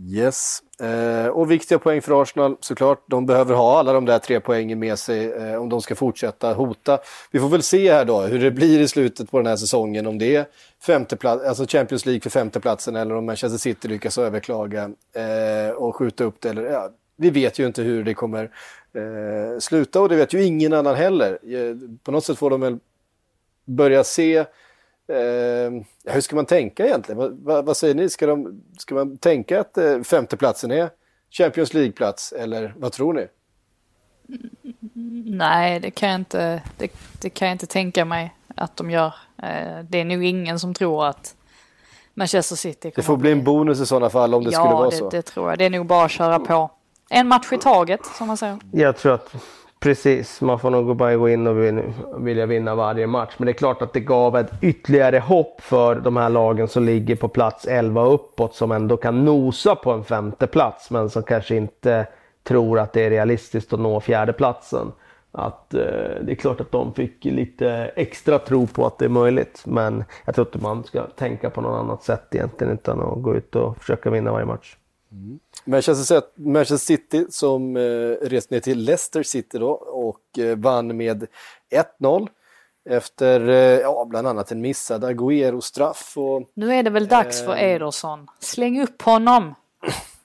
[0.00, 3.04] Yes, eh, och viktiga poäng för Arsenal såklart.
[3.06, 6.54] De behöver ha alla de där tre poängen med sig eh, om de ska fortsätta
[6.54, 6.98] hota.
[7.30, 10.06] Vi får väl se här då hur det blir i slutet på den här säsongen.
[10.06, 10.46] Om det är
[10.86, 16.24] femteplats, alltså Champions League för femteplatsen eller om Manchester City lyckas överklaga eh, och skjuta
[16.24, 16.50] upp det.
[16.50, 18.50] Eller, ja, vi vet ju inte hur det kommer
[18.94, 21.38] eh, sluta och det vet ju ingen annan heller.
[21.42, 22.78] Eh, på något sätt får de väl
[23.64, 25.70] börja se eh,
[26.04, 27.18] hur ska man tänka egentligen?
[27.18, 28.08] Vad, vad, vad, säger ni?
[28.08, 30.90] Ska, de, ska man tänka att eh, femteplatsen är
[31.30, 33.26] Champions League-plats eller vad tror ni?
[35.36, 39.14] Nej, det kan jag inte, det, det, kan jag inte tänka mig att de gör.
[39.42, 41.34] Eh, det är nog ingen som tror att
[42.14, 44.90] Manchester City Det får bli en bonus i sådana fall om det ja, skulle vara
[44.90, 45.04] det, så.
[45.04, 45.58] Ja, det tror jag.
[45.58, 46.70] Det är nog bara att köra på.
[47.10, 48.58] En match i taget, som man säger.
[48.72, 49.34] Jag tror att
[49.84, 51.56] Precis, man får nog bara gå in och
[52.26, 53.34] vilja vinna varje match.
[53.36, 56.84] Men det är klart att det gav ett ytterligare hopp för de här lagen som
[56.84, 61.22] ligger på plats 11 uppåt som ändå kan nosa på en femte plats men som
[61.22, 62.06] kanske inte
[62.42, 64.92] tror att det är realistiskt att nå fjärdeplatsen.
[65.32, 65.80] Att eh,
[66.22, 69.62] det är klart att de fick lite extra tro på att det är möjligt.
[69.66, 73.34] Men jag tror inte man ska tänka på något annat sätt egentligen utan att gå
[73.34, 74.76] ut och försöka vinna varje match.
[75.14, 75.38] Mm.
[75.64, 77.80] Manchester, City som eh,
[78.22, 81.26] reste ner till Leicester City då och eh, vann med
[82.00, 82.28] 1-0
[82.90, 86.18] efter eh, ja, bland annat en missad Agüero-straff.
[86.18, 88.26] Och, nu är det väl dags för eh, Ederson.
[88.40, 89.54] Släng upp honom!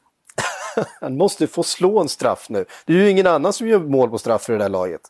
[1.01, 2.65] Han måste få slå en straff nu.
[2.85, 5.01] Det är ju ingen annan som gör mål på straff i det där laget.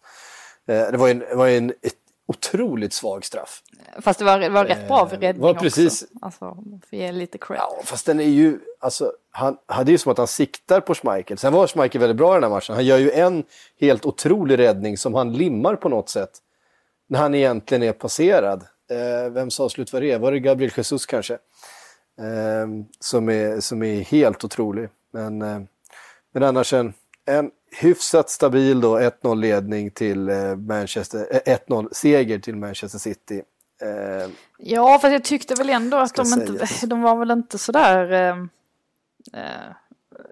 [0.67, 1.73] Eh, det var en, var en
[2.29, 3.61] otroligt svag straff.
[4.01, 6.15] Fast det var, det var rätt bra för eh, räddning var precis, också.
[6.21, 6.57] Alltså,
[6.89, 7.59] för ge lite cred.
[7.59, 11.37] Ja, fast den är ju, alltså, han hade ju som att han siktar på Schmeichel.
[11.37, 12.75] Sen var Schmeichel väldigt bra i den här matchen.
[12.75, 13.43] Han gör ju en
[13.79, 16.31] helt otrolig räddning som han limmar på något sätt.
[17.07, 18.65] När han egentligen är passerad.
[18.91, 20.17] Eh, vems avslut var det?
[20.17, 21.33] Var det Gabriel Jesus kanske?
[22.19, 22.67] Eh,
[22.99, 24.89] som, är, som är helt otrolig.
[25.11, 25.59] Men, eh,
[26.33, 26.93] men annars en,
[27.25, 33.41] en hyfsat stabil då 1-0 ledning till eh, Manchester, 1-0 eh, seger till Manchester City.
[33.81, 38.11] Eh, ja, fast jag tyckte väl ändå att de inte, de var väl inte sådär
[38.11, 38.37] eh,
[39.41, 39.75] eh,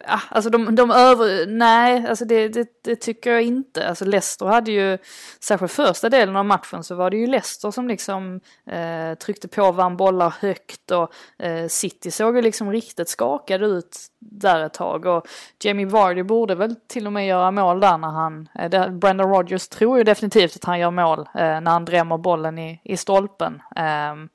[0.08, 3.88] ja, alltså de, de över, nej, alltså det, det, det, tycker jag inte.
[3.88, 4.98] Alltså Leicester hade ju,
[5.40, 9.72] särskilt första delen av matchen så var det ju Leicester som liksom eh, tryckte på,
[9.72, 15.06] vann bollar högt och eh, City såg ju liksom riktigt skakade ut där ett tag
[15.06, 15.28] och
[15.64, 19.30] Jamie Vardy borde väl till och med göra mål där när han, eh, det, Brendan
[19.30, 22.98] Rodgers tror ju definitivt att han gör mål eh, när han drämmer bollen i, i
[22.98, 23.62] stolpen.
[23.76, 24.30] Ehm,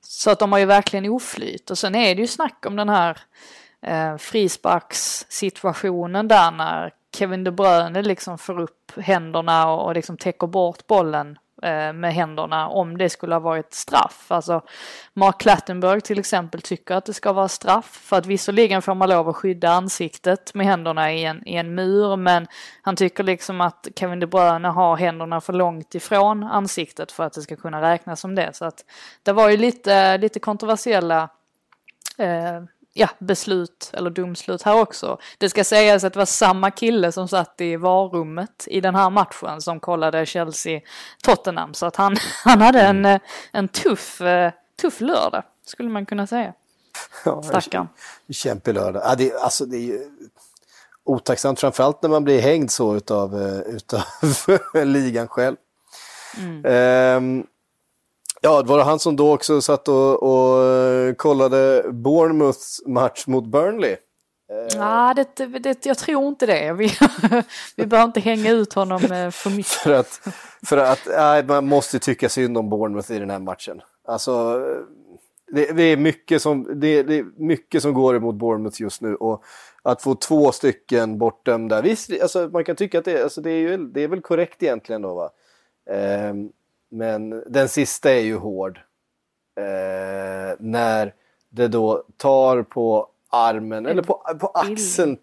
[0.00, 2.88] så att de har ju verkligen oflyt och sen är det ju snack om den
[2.88, 3.18] här
[3.82, 10.46] eh, frisparkssituationen där när Kevin De Bruyne liksom får upp händerna och, och liksom täcker
[10.46, 14.26] bort bollen eh, med händerna om det skulle ha varit straff.
[14.28, 14.62] Alltså
[15.14, 19.08] Mark Clattenburg till exempel tycker att det ska vara straff för att visserligen får man
[19.08, 22.46] lov att skydda ansiktet med händerna i en, i en mur men
[22.82, 27.32] han tycker liksom att Kevin De Bruyne har händerna för långt ifrån ansiktet för att
[27.32, 28.56] det ska kunna räknas som det.
[28.56, 28.84] Så att
[29.22, 31.28] det var ju lite, lite kontroversiella
[32.18, 32.62] eh,
[32.92, 35.18] ja, beslut eller domslut här också.
[35.38, 39.10] Det ska sägas att det var samma kille som satt i varummet i den här
[39.10, 41.72] matchen som kollade Chelsea-Tottenham.
[41.72, 43.20] Så att han, han hade en, eh,
[43.52, 46.52] en tuff, eh, tuff lördag, skulle man kunna säga.
[47.44, 47.88] Stackarn.
[48.30, 49.02] Kämpig lördag.
[49.04, 50.10] Ja, det, alltså, det är ju
[51.04, 54.02] otacksamt, framförallt när man blir hängd så utav, eh, utav
[54.84, 55.56] ligan själv.
[56.38, 56.64] Mm.
[57.16, 57.46] Um,
[58.44, 63.46] Ja, var det han som då också satt och, och eh, kollade Bournemouths match mot
[63.46, 63.96] Burnley?
[64.74, 66.72] Ja, det, det, jag tror inte det.
[66.72, 66.90] Vi,
[67.76, 69.72] vi behöver inte hänga ut honom eh, för mycket.
[69.82, 70.20] för att,
[70.66, 73.80] för att nej, man måste tycka synd om Bournemouth i den här matchen.
[74.08, 74.64] Alltså,
[75.52, 79.14] det, det är mycket som, det, det, är mycket som går emot Bournemouth just nu.
[79.14, 79.44] Och
[79.82, 83.60] att få två stycken bortdömda, visst, alltså, man kan tycka att det, alltså, det, är,
[83.60, 85.30] ju, det är väl korrekt egentligen då va.
[86.30, 86.52] Um,
[86.92, 88.80] men den sista är ju hård.
[89.56, 91.14] Eh, när
[91.50, 95.18] det då tar på armen, eller på, på axeln.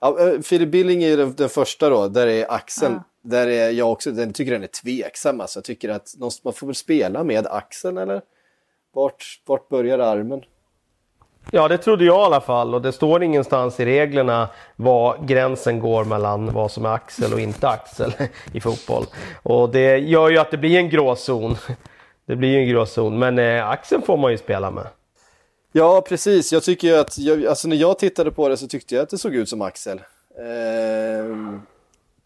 [0.00, 2.94] Ja, eh, Philip Billing är ju den, den, första då, där är axeln.
[2.94, 3.04] Ja.
[3.22, 5.40] Där är jag också, den tycker den är tveksam.
[5.40, 5.58] Alltså.
[5.58, 6.14] Jag tycker att
[6.44, 8.22] man får väl spela med axeln eller?
[8.92, 10.42] Vart, vart börjar armen?
[11.52, 15.80] Ja, det trodde jag i alla fall och det står ingenstans i reglerna var gränsen
[15.80, 18.12] går mellan vad som är axel och inte axel
[18.52, 19.04] i fotboll.
[19.42, 21.56] Och det gör ju att det blir en gråzon.
[22.26, 24.86] Det blir ju en gråzon, men eh, axeln får man ju spela med.
[25.72, 26.52] Ja, precis.
[26.52, 29.18] Jag tycker att, jag, alltså när jag tittade på det så tyckte jag att det
[29.18, 29.98] såg ut som axel.
[30.38, 31.36] Eh,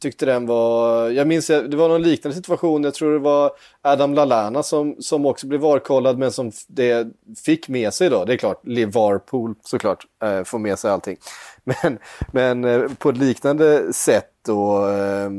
[0.04, 3.50] tyckte den var, jag minns det var någon liknande situation, jag tror det var
[3.82, 7.08] Adam Lallana som, som också blev varkollad men som det
[7.44, 11.16] fick med sig då, det är klart, Liverpool såklart äh, får med sig allting.
[11.64, 11.98] Men,
[12.32, 15.30] men eh, på ett liknande sätt då, äh,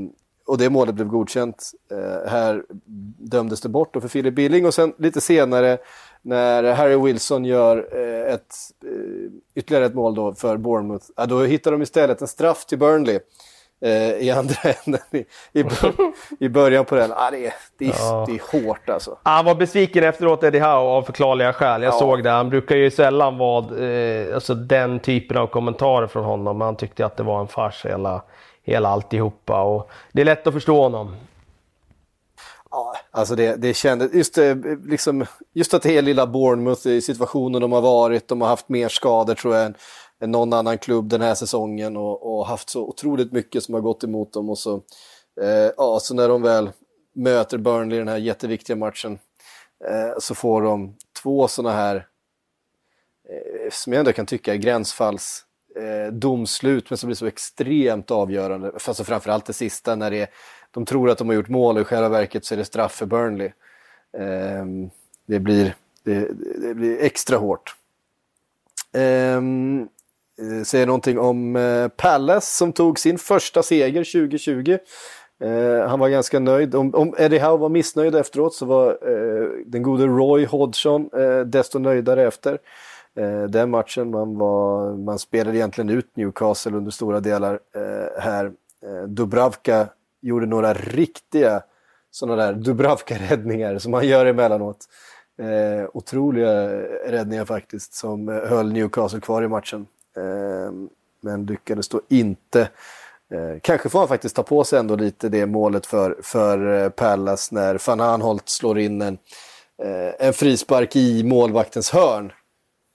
[0.48, 1.72] och det målet blev godkänt.
[2.28, 2.64] här
[3.18, 5.78] dömdes det bort då för Philip Billing och sen lite senare
[6.22, 7.96] när Harry Wilson gör
[8.28, 8.56] ett,
[9.56, 13.20] ytterligare ett mål då för Bournemouth, då hittar de istället en straff till Burnley
[13.82, 14.56] eh, i andra
[14.86, 15.26] änden i,
[15.60, 15.66] i,
[16.40, 17.12] i början på den.
[17.16, 18.26] Ah, det, är, det, är, ja.
[18.28, 19.18] det är hårt alltså.
[19.24, 21.84] Han var besviken efteråt Eddie Howe av förklarliga skäl.
[21.84, 22.00] Jag ja.
[22.00, 22.30] såg det.
[22.30, 26.62] Han brukar ju sällan vara eh, alltså den typen av kommentarer från honom.
[26.62, 28.22] Han tyckte att det var en fars hela,
[28.64, 29.62] hela alltihopa.
[29.62, 31.16] Och det är lätt att förstå honom.
[32.72, 34.38] Ja, alltså det, det kändes, just,
[34.86, 38.70] liksom, just att det är lilla Bournemouth i situationen de har varit, de har haft
[38.70, 39.76] mer skador tror jag än,
[40.22, 43.82] än någon annan klubb den här säsongen och, och, haft så otroligt mycket som har
[43.82, 44.50] gått emot dem.
[44.50, 44.76] Och så,
[45.42, 46.72] eh, ja, så när de väl
[47.16, 49.20] möter Burnley i den här jätteviktiga matchen
[49.90, 51.96] eh, så får de två sådana här,
[53.30, 55.46] eh, som jag ändå kan tycka är gränsfalls
[55.76, 58.72] eh, domslut men som blir så extremt avgörande.
[58.74, 60.30] Alltså framförallt det sista när det är,
[60.72, 62.92] de tror att de har gjort mål och i själva verket så är det straff
[62.92, 63.52] för Burnley.
[64.18, 64.66] Eh,
[65.26, 66.28] det, blir, det,
[66.62, 67.76] det, blir extra hårt.
[68.94, 69.95] Um, Eh,
[70.42, 74.78] Eh, säger någonting om eh, Palace som tog sin första seger 2020.
[75.44, 76.76] Eh, han var ganska nöjd.
[76.76, 81.40] Om, om Eddie Howe var missnöjd efteråt så var eh, den gode Roy Hodgson eh,
[81.40, 82.60] desto nöjdare efter
[83.18, 84.12] eh, den matchen.
[84.12, 88.46] Man, var, man spelade egentligen ut Newcastle under stora delar eh, här.
[88.46, 89.88] Eh, Dubravka
[90.22, 91.64] gjorde några riktiga
[92.12, 94.78] sådana där Dubravka-räddningar som han gör emellanåt.
[95.42, 96.70] Eh, otroliga
[97.08, 99.88] räddningar faktiskt som höll Newcastle kvar i matchen.
[100.18, 100.90] Ehm,
[101.22, 102.62] men lyckades då inte.
[103.32, 106.90] Eh, kanske får han faktiskt ta på sig ändå lite det målet för, för eh,
[106.90, 109.18] Pallas när van Aanholt slår in en,
[109.84, 112.32] eh, en frispark i målvaktens hörn.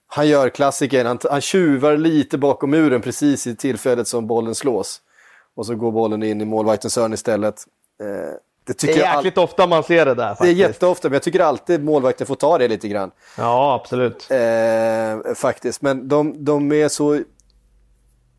[0.07, 5.01] Han gör klassikern, han, han tjuvar lite bakom muren precis i tillfället som bollen slås.
[5.55, 7.63] Och så går bollen in i målvaktens hörn istället.
[8.03, 9.43] Eh, det, det, är jäkligt all...
[9.43, 10.29] ofta man ser det där.
[10.29, 10.57] Faktiskt.
[10.57, 13.11] Det är jätteofta, men jag tycker alltid målvakten får ta det lite grann.
[13.37, 14.27] Ja, absolut.
[14.31, 17.21] Eh, faktiskt, men de, de är så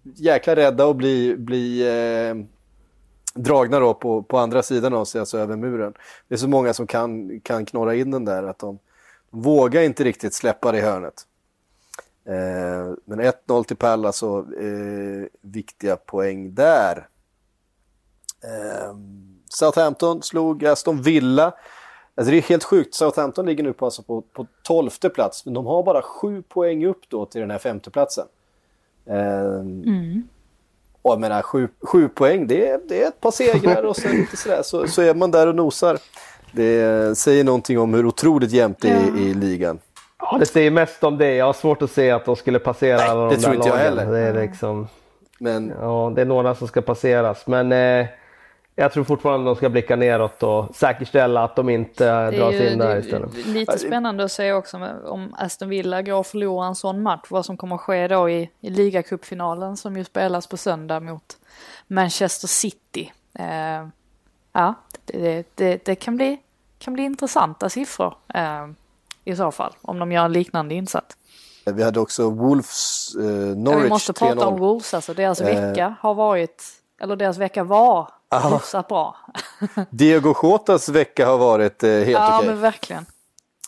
[0.02, 2.34] jäkla rädda att bli, bli eh,
[3.34, 5.94] dragna då på, på andra sidan av sig, alltså över muren.
[6.28, 8.78] Det är så många som kan, kan knorra in den där att de,
[9.30, 11.26] de vågar inte riktigt släppa det i hörnet.
[12.26, 17.08] Eh, men 1-0 till Palla så eh, viktiga poäng där.
[19.52, 21.52] Eh, Southampton slog Aston Villa.
[22.14, 22.94] Alltså det är helt sjukt.
[22.94, 26.86] Southampton ligger nu på, alltså på, på 12 plats, men de har bara sju poäng
[26.86, 28.26] upp då till den här femteplatsen.
[29.04, 29.14] Um,
[29.82, 30.28] mm.
[31.02, 34.16] Och jag menar, sju, sju poäng, det är, det är ett par segrar och sen
[34.16, 35.98] lite sådär, så, så är man där och nosar.
[36.52, 39.78] Det säger någonting om hur otroligt jämnt det är i ligan.
[40.18, 41.34] Ja, det säger mest om det.
[41.34, 43.56] Jag har svårt att se att de skulle passera Nej, alla det de tror där
[43.56, 43.98] inte jag lagen.
[43.98, 44.12] heller.
[44.12, 44.88] Det är liksom,
[45.38, 47.46] Men ja, det är några som ska passeras.
[47.46, 48.06] Men eh,
[48.76, 52.78] jag tror fortfarande de ska blicka neråt och säkerställa att de inte dras ju in
[52.78, 53.46] där det är istället.
[53.46, 57.26] lite spännande att se också om Aston Villa går och förlorar en sån match.
[57.28, 61.36] Vad som kommer att ske då i, i ligacupfinalen som ju spelas på söndag mot
[61.86, 63.12] Manchester City.
[63.38, 63.86] Eh,
[64.52, 66.38] ja, det, det, det kan, bli,
[66.78, 68.66] kan bli intressanta siffror eh,
[69.24, 69.72] i så fall.
[69.82, 71.16] Om de gör en liknande insats.
[71.64, 74.58] vi hade också Wolves eh, Ja, Norwich vi måste prata om 3-0.
[74.58, 75.46] Wolves, alltså deras Eh.
[75.46, 76.64] vecka har varit,
[77.00, 78.08] eller deras vecka var
[78.40, 79.16] hyfsat bra.
[79.90, 82.48] Diego Jotas vecka har varit eh, helt ja, okej.
[82.48, 83.06] men verkligen.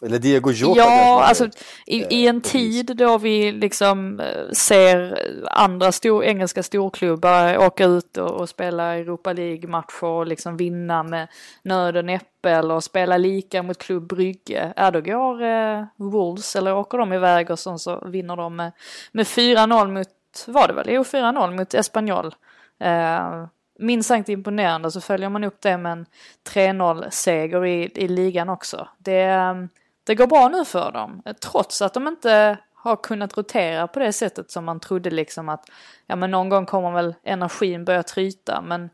[0.03, 1.49] Eller Diego Jota Ja, alltså
[1.87, 5.19] i, i en tid då vi liksom eh, ser
[5.51, 11.29] andra stor, engelska storklubbar åka ut och, och spela Europa League-matcher och liksom vinna med
[11.63, 14.73] nöd och näppe eller spela lika mot Klubb Brygge.
[14.77, 18.73] Ja, då går eh, Wolves eller åker de iväg och sen så vinner de med,
[19.13, 20.09] med 4-0 mot,
[20.47, 20.87] var det väl?
[20.91, 22.35] Jo, 4-0 mot Espanyol.
[22.81, 23.47] Eh,
[23.79, 26.07] minst sagt imponerande så följer man upp det med en
[26.49, 28.89] 3-0 seger i, i ligan också.
[28.99, 29.69] Det, ehm,
[30.05, 34.13] det går bra nu för dem, trots att de inte har kunnat rotera på det
[34.13, 35.71] sättet som man trodde liksom att
[36.07, 38.91] ja men någon gång kommer väl energin börja tryta men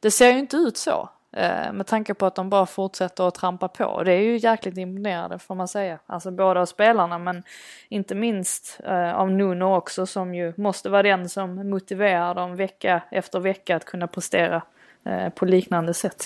[0.00, 1.08] det ser ju inte ut så.
[1.36, 4.02] Eh, med tanke på att de bara fortsätter att trampa på.
[4.02, 5.98] Det är ju jäkligt imponerande får man säga.
[6.06, 7.42] Alltså både av spelarna men
[7.88, 13.02] inte minst eh, av Nuno också som ju måste vara den som motiverar dem vecka
[13.10, 14.62] efter vecka att kunna prestera
[15.04, 16.24] eh, på liknande sätt.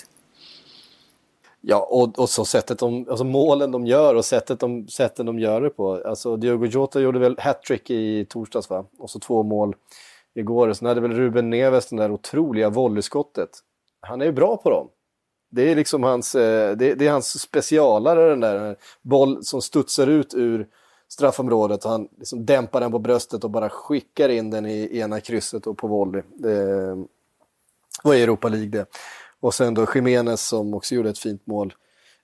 [1.61, 5.39] Ja, och, och så sättet de, alltså målen de gör och sättet de, sätten de
[5.39, 6.03] gör det på.
[6.07, 8.85] Alltså Diogo Jota gjorde väl hattrick i torsdags va?
[8.99, 9.75] Och så två mål
[10.35, 10.73] igår.
[10.73, 13.51] Sen hade väl Ruben Neves den där otroliga volleyskottet.
[14.01, 14.89] Han är ju bra på dem.
[15.51, 19.45] Det är liksom hans, eh, det, det är hans specialare den där, den där boll
[19.45, 20.67] som studsar ut ur
[21.09, 25.21] straffområdet och han liksom dämpar den på bröstet och bara skickar in den i ena
[25.21, 26.23] krysset och på volley.
[26.35, 26.97] Det
[28.03, 28.87] var i Europa League det.
[29.41, 31.75] Och sen då Jiménez som också gjorde ett fint mål.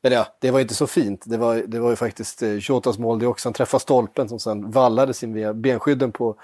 [0.03, 1.23] Eller ja, det var inte så fint.
[1.27, 3.49] Det var, det var ju faktiskt eh, Jotas mål det också.
[3.49, 6.37] Han träffade stolpen som sen vallade sin via benskydden på,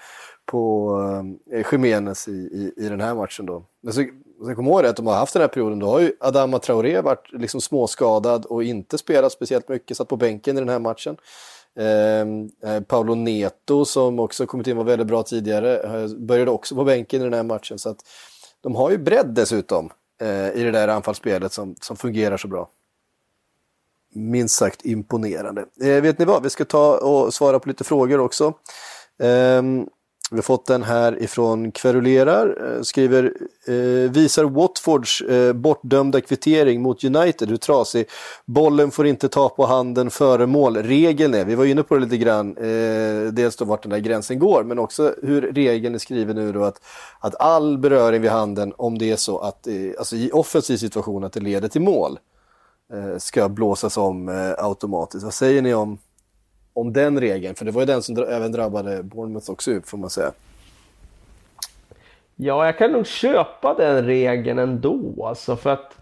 [0.46, 0.92] på
[1.52, 3.64] eh, Jiménez i, i, i den här matchen då.
[3.80, 4.04] Men så,
[4.46, 5.78] sen kom ihåg att de har haft den här perioden.
[5.78, 9.96] Då har ju Adama Traoré varit liksom småskadad och inte spelat speciellt mycket.
[9.96, 11.16] Satt på bänken i den här matchen.
[11.78, 15.78] Ehm, eh, Paolo Neto som också kommit in var väldigt bra tidigare.
[15.78, 17.78] Eh, började också på bänken i den här matchen.
[17.78, 17.98] Så att
[18.60, 22.68] de har ju bredd dessutom eh, i det där anfallsspelet som, som fungerar så bra.
[24.14, 25.64] Minst sagt imponerande.
[25.82, 28.54] Eh, vet ni vad, vi ska ta och svara på lite frågor också.
[29.22, 29.86] Ehm,
[30.30, 33.32] vi har fått den här ifrån Kverulerar, eh, skriver
[33.66, 38.06] eh, visar Watfords eh, bortdömda kvittering mot United hur trasig
[38.46, 40.76] bollen får inte ta på handen före mål.
[40.76, 43.98] Regeln är, vi var inne på det lite grann, eh, dels då vart den där
[43.98, 46.80] gränsen går men också hur regeln är skriven nu då att,
[47.20, 51.24] att all beröring vid handen om det är så att, eh, alltså i offensiv situation
[51.24, 52.18] att det leder till mål
[52.92, 55.24] eh, ska blåsas om eh, automatiskt.
[55.24, 55.98] Vad säger ni om
[56.80, 59.98] om den regeln, för det var ju den som dra- även drabbade Bournemouth också får
[59.98, 60.32] man säga.
[62.36, 65.26] Ja, jag kan nog köpa den regeln ändå.
[65.26, 65.96] Alltså för att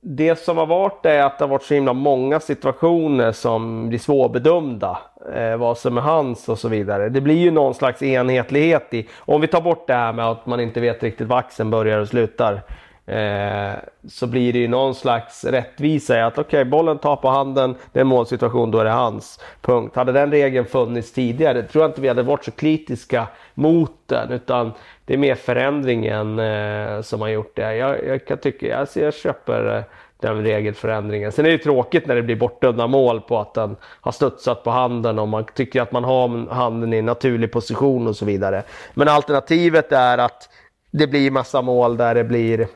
[0.00, 3.98] det som har varit är att det har varit så himla många situationer som blir
[3.98, 4.98] svårbedömda.
[5.34, 7.08] Eh, vad som är hans och så vidare.
[7.08, 9.08] Det blir ju någon slags enhetlighet i.
[9.18, 11.98] Om vi tar bort det här med att man inte vet riktigt var axeln börjar
[11.98, 12.62] och slutar.
[13.06, 13.72] Eh,
[14.08, 17.74] så blir det ju någon slags rättvisa i att okej, okay, bollen tar på handen,
[17.92, 19.40] det är en målsituation, då är det hans.
[19.60, 19.96] Punkt.
[19.96, 24.32] Hade den regeln funnits tidigare tror jag inte vi hade varit så kritiska mot den.
[24.32, 24.72] Utan
[25.04, 27.76] det är mer förändringen eh, som har gjort det.
[27.76, 29.82] Jag, jag kan tycka, alltså jag köper eh,
[30.20, 31.32] den regelförändringen.
[31.32, 34.70] Sen är det tråkigt när det blir bortdömda mål på att den har studsat på
[34.70, 38.62] handen och man tycker att man har handen i en naturlig position och så vidare.
[38.94, 40.48] Men alternativet är att
[40.90, 42.68] det blir massa mål där det blir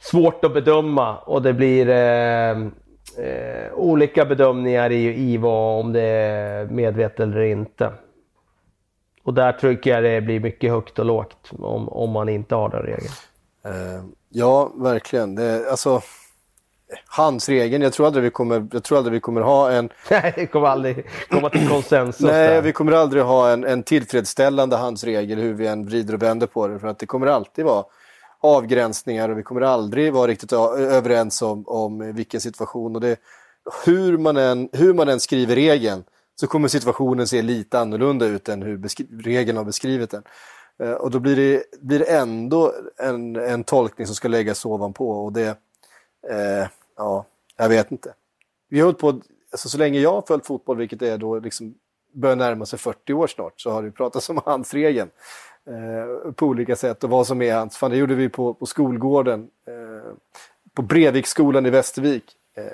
[0.00, 2.50] svårt att bedöma och det blir eh,
[3.24, 7.92] eh, olika bedömningar i, i vad, om det är medvetet eller inte.
[9.22, 12.68] Och där tycker jag det blir mycket högt och lågt om, om man inte har
[12.68, 13.12] den regeln.
[13.64, 15.34] Eh, ja, verkligen.
[15.34, 16.00] Det, alltså,
[17.06, 19.88] handsregeln, jag tror aldrig vi kommer, jag tror aldrig vi kommer ha en...
[20.10, 22.62] Nej, det kommer aldrig komma till konsensus Nej, där.
[22.62, 26.68] vi kommer aldrig ha en, en tillfredsställande handsregel hur vi än vrider och vänder på
[26.68, 26.78] det.
[26.78, 27.84] För att det kommer alltid vara
[28.40, 32.94] avgränsningar och vi kommer aldrig vara riktigt överens om, om vilken situation.
[32.94, 33.16] Och det,
[33.84, 36.04] hur, man än, hur man än skriver regeln
[36.40, 38.82] så kommer situationen se lite annorlunda ut än hur
[39.22, 40.22] regeln har beskrivit den.
[40.82, 45.10] Eh, och då blir det, blir det ändå en, en tolkning som ska läggas ovanpå.
[45.10, 45.48] Och det,
[46.30, 47.24] eh, ja,
[47.56, 48.14] jag vet inte.
[48.68, 49.20] Vi har hållit på,
[49.50, 51.74] alltså så länge jag har följt fotboll, vilket är då liksom
[52.12, 55.10] börjar närma sig 40 år snart, så har det pratats om handsregeln
[55.68, 57.76] eh, på olika sätt och vad som är hans.
[57.76, 60.12] Fan, det gjorde vi på, på skolgården, eh,
[60.74, 62.24] på Breviksskolan i Västervik.
[62.56, 62.64] Eh,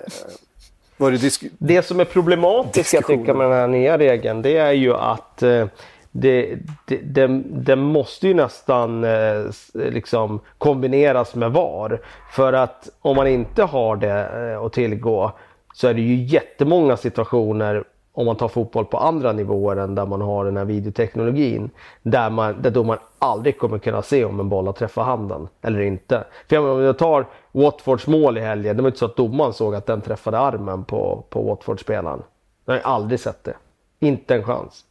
[0.96, 4.56] var det, disk- Det som är problematiskt jag tycker med den här nya regeln det
[4.56, 5.66] är ju att eh,
[6.10, 12.00] det, det, det måste ju nästan eh, liksom kombineras med VAR.
[12.32, 15.32] För att om man inte har det eh, att tillgå
[15.74, 17.84] så är det ju jättemånga situationer
[18.16, 21.70] om man tar fotboll på andra nivåer än där man har den här videoteknologin.
[22.02, 25.48] Där, man, där då man aldrig kommer kunna se om en boll har träffat handen
[25.62, 26.24] eller inte.
[26.48, 29.74] För om jag tar Watfords mål i helgen, det var inte så att domaren såg
[29.74, 32.22] att den träffade armen på, på Watford-spelaren.
[32.64, 33.54] Jag har aldrig sett det.
[34.00, 34.84] Inte en chans.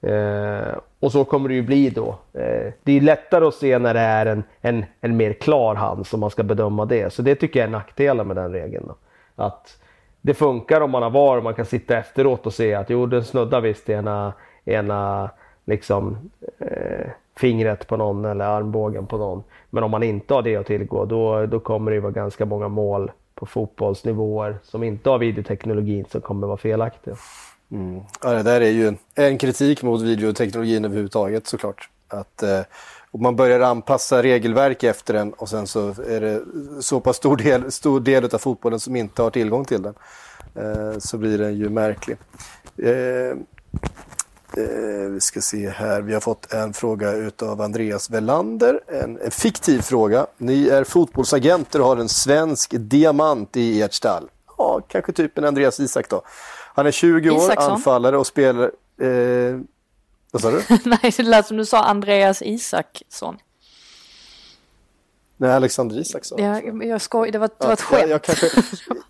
[0.00, 2.08] Eh, och så kommer det ju bli då.
[2.32, 6.06] Eh, det är lättare att se när det är en, en, en mer klar hand
[6.06, 7.12] som man ska bedöma det.
[7.12, 8.86] Så det tycker jag är nackdelen med den regeln.
[8.88, 8.96] Då.
[9.44, 9.78] Att
[10.24, 13.06] det funkar om man har VAR och man kan sitta efteråt och se att jo,
[13.06, 14.32] den snuddar visst ena,
[14.64, 15.30] ena
[15.64, 19.42] liksom, eh, fingret på någon eller armbågen på någon.
[19.70, 22.44] Men om man inte har det att tillgå då, då kommer det ju vara ganska
[22.44, 27.16] många mål på fotbollsnivåer som inte har videoteknologin som kommer vara felaktiga.
[27.70, 28.00] Mm.
[28.22, 31.88] Ja, det där är ju en, en kritik mot videoteknologin överhuvudtaget såklart.
[32.08, 32.60] Att eh,
[33.14, 36.42] om man börjar anpassa regelverk efter den och sen så är det
[36.80, 39.94] så pass stor del, stor del av fotbollen som inte har tillgång till den.
[40.54, 42.16] Eh, så blir den ju märklig.
[42.76, 42.92] Eh,
[44.56, 48.80] eh, vi ska se här, vi har fått en fråga utav Andreas Velander.
[48.86, 50.26] En, en fiktiv fråga.
[50.38, 54.28] Ni är fotbollsagenter och har en svensk diamant i ert stall.
[54.58, 56.22] Ja, kanske typ en Andreas Isak då.
[56.74, 57.72] Han är 20 år, Isaksson.
[57.72, 58.70] anfallare och spelar...
[59.00, 59.60] Eh,
[60.34, 60.62] vad sa du?
[60.84, 63.36] Nej, det lät som du sa Andreas Isaksson.
[65.36, 66.42] Nej, Alexander Isaksson.
[66.42, 68.10] Ja, jag skoj, det var, det var ett Ja, skämt.
[68.10, 68.46] jag kanske,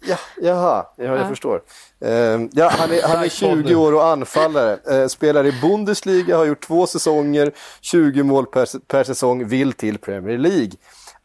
[0.06, 1.62] ja, jaha, ja, jag förstår.
[2.00, 2.10] Eh,
[2.52, 4.78] ja, han, är, han är 20 år och anfallare.
[5.02, 9.98] Eh, spelar i Bundesliga, har gjort två säsonger, 20 mål per, per säsong, vill till
[9.98, 10.72] Premier League.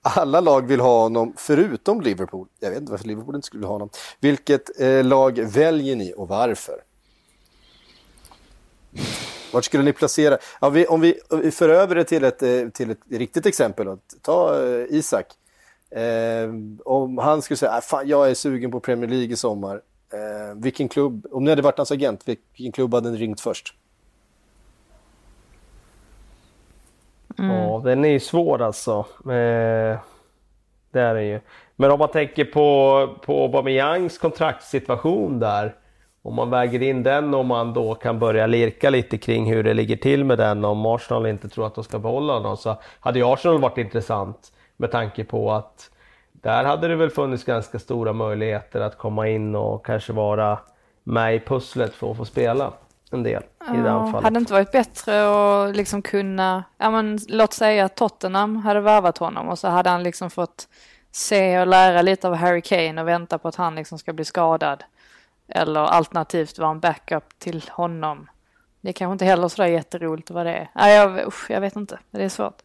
[0.02, 2.48] Alla lag vill ha honom, förutom Liverpool.
[2.60, 3.90] Jag vet inte varför Liverpool inte skulle ha honom.
[4.20, 6.76] Vilket eh, lag väljer ni och varför?
[9.54, 10.38] Vart skulle ni placera?
[10.62, 13.46] Ja, vi, om, vi, om vi för över det till ett, eh, till ett riktigt
[13.46, 13.86] exempel.
[13.86, 13.98] Då.
[14.22, 15.26] Ta eh, Isak.
[15.92, 16.50] Eh,
[16.86, 19.82] om han skulle säga, äh, att jag är sugen på Premier League i sommar.
[20.14, 23.74] Eh, vilken klubb, om ni hade varit hans agent, vilken klubb hade ni ringt först?
[27.38, 29.06] Ja, den är ju svår alltså.
[29.20, 30.00] Eh,
[30.92, 31.40] det är den ju.
[31.76, 35.76] Men om man tänker på, på Aubameyangs kontraktssituation där.
[36.22, 39.74] Om man väger in den och man då kan börja lirka lite kring hur det
[39.74, 43.20] ligger till med den om Arsenal inte tror att de ska behålla honom så hade
[43.20, 45.90] ju Arsenal varit intressant med tanke på att
[46.32, 50.60] där hade det väl funnits ganska stora möjligheter att komma in och kanske vara
[51.04, 52.74] med i pusslet för att få spela
[53.12, 53.44] en del
[53.74, 54.24] i det anfallet.
[54.24, 55.22] hade det inte varit bättre
[55.68, 59.90] att liksom kunna, ja men låt säga att Tottenham hade värvat honom och så hade
[59.90, 60.68] han liksom fått
[61.12, 64.26] se och lära lite av Harry Kane och vänta på att han liksom ska bli
[64.26, 64.84] skadad.
[65.50, 68.30] Eller alternativt vara en backup till honom.
[68.82, 70.70] Det är kanske inte heller sådär jätteroligt vad det är.
[70.76, 72.62] Nej, jag, usch, jag vet inte, det är svårt.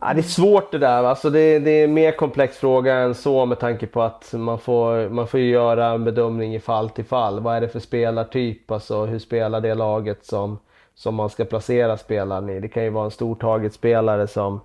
[0.00, 1.04] Ja, det är svårt det där.
[1.04, 4.58] Alltså det, det är en mer komplex fråga än så med tanke på att man
[4.58, 7.40] får, man får göra en bedömning i fall till fall.
[7.40, 8.70] Vad är det för spelartyp?
[8.70, 10.58] Alltså hur spelar det laget som,
[10.94, 12.60] som man ska placera spelaren i?
[12.60, 14.60] Det kan ju vara en stortaget spelare som,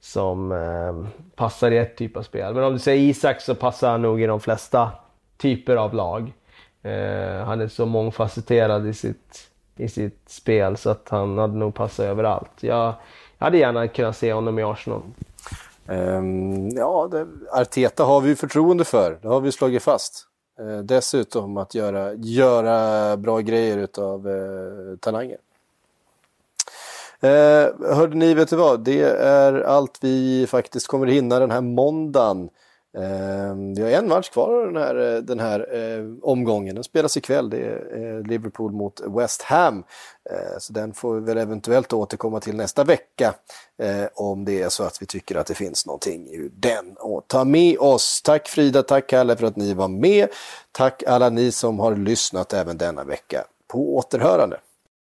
[0.00, 2.54] som eh, passar i ett typ av spel.
[2.54, 4.90] Men om du säger Isak så passar han nog i de flesta
[5.40, 6.32] typer av lag.
[6.82, 11.74] Eh, han är så mångfacetterad i sitt, i sitt spel så att han hade nog
[11.74, 12.50] passat överallt.
[12.60, 12.94] Jag,
[13.38, 15.02] jag hade gärna kunnat se honom i Arsenal.
[15.86, 19.18] Um, ja, det, Arteta har vi förtroende för.
[19.22, 20.26] Det har vi slagit fast.
[20.60, 25.38] Eh, dessutom att göra, göra bra grejer utav eh, talanger.
[27.20, 28.80] Eh, hörde ni, vet du vad?
[28.80, 32.48] Det är allt vi faktiskt kommer hinna den här måndagen.
[32.96, 36.74] Eh, vi har en match kvar av den här, eh, den här eh, omgången.
[36.74, 37.50] Den spelas ikväll.
[37.50, 39.84] Det är eh, Liverpool mot West Ham.
[40.30, 43.34] Eh, så den får vi väl eventuellt återkomma till nästa vecka.
[43.82, 47.28] Eh, om det är så att vi tycker att det finns någonting ur den att
[47.28, 48.22] ta med oss.
[48.22, 50.28] Tack Frida, tack Kalle för att ni var med.
[50.72, 53.44] Tack alla ni som har lyssnat även denna vecka.
[53.68, 54.60] På återhörande.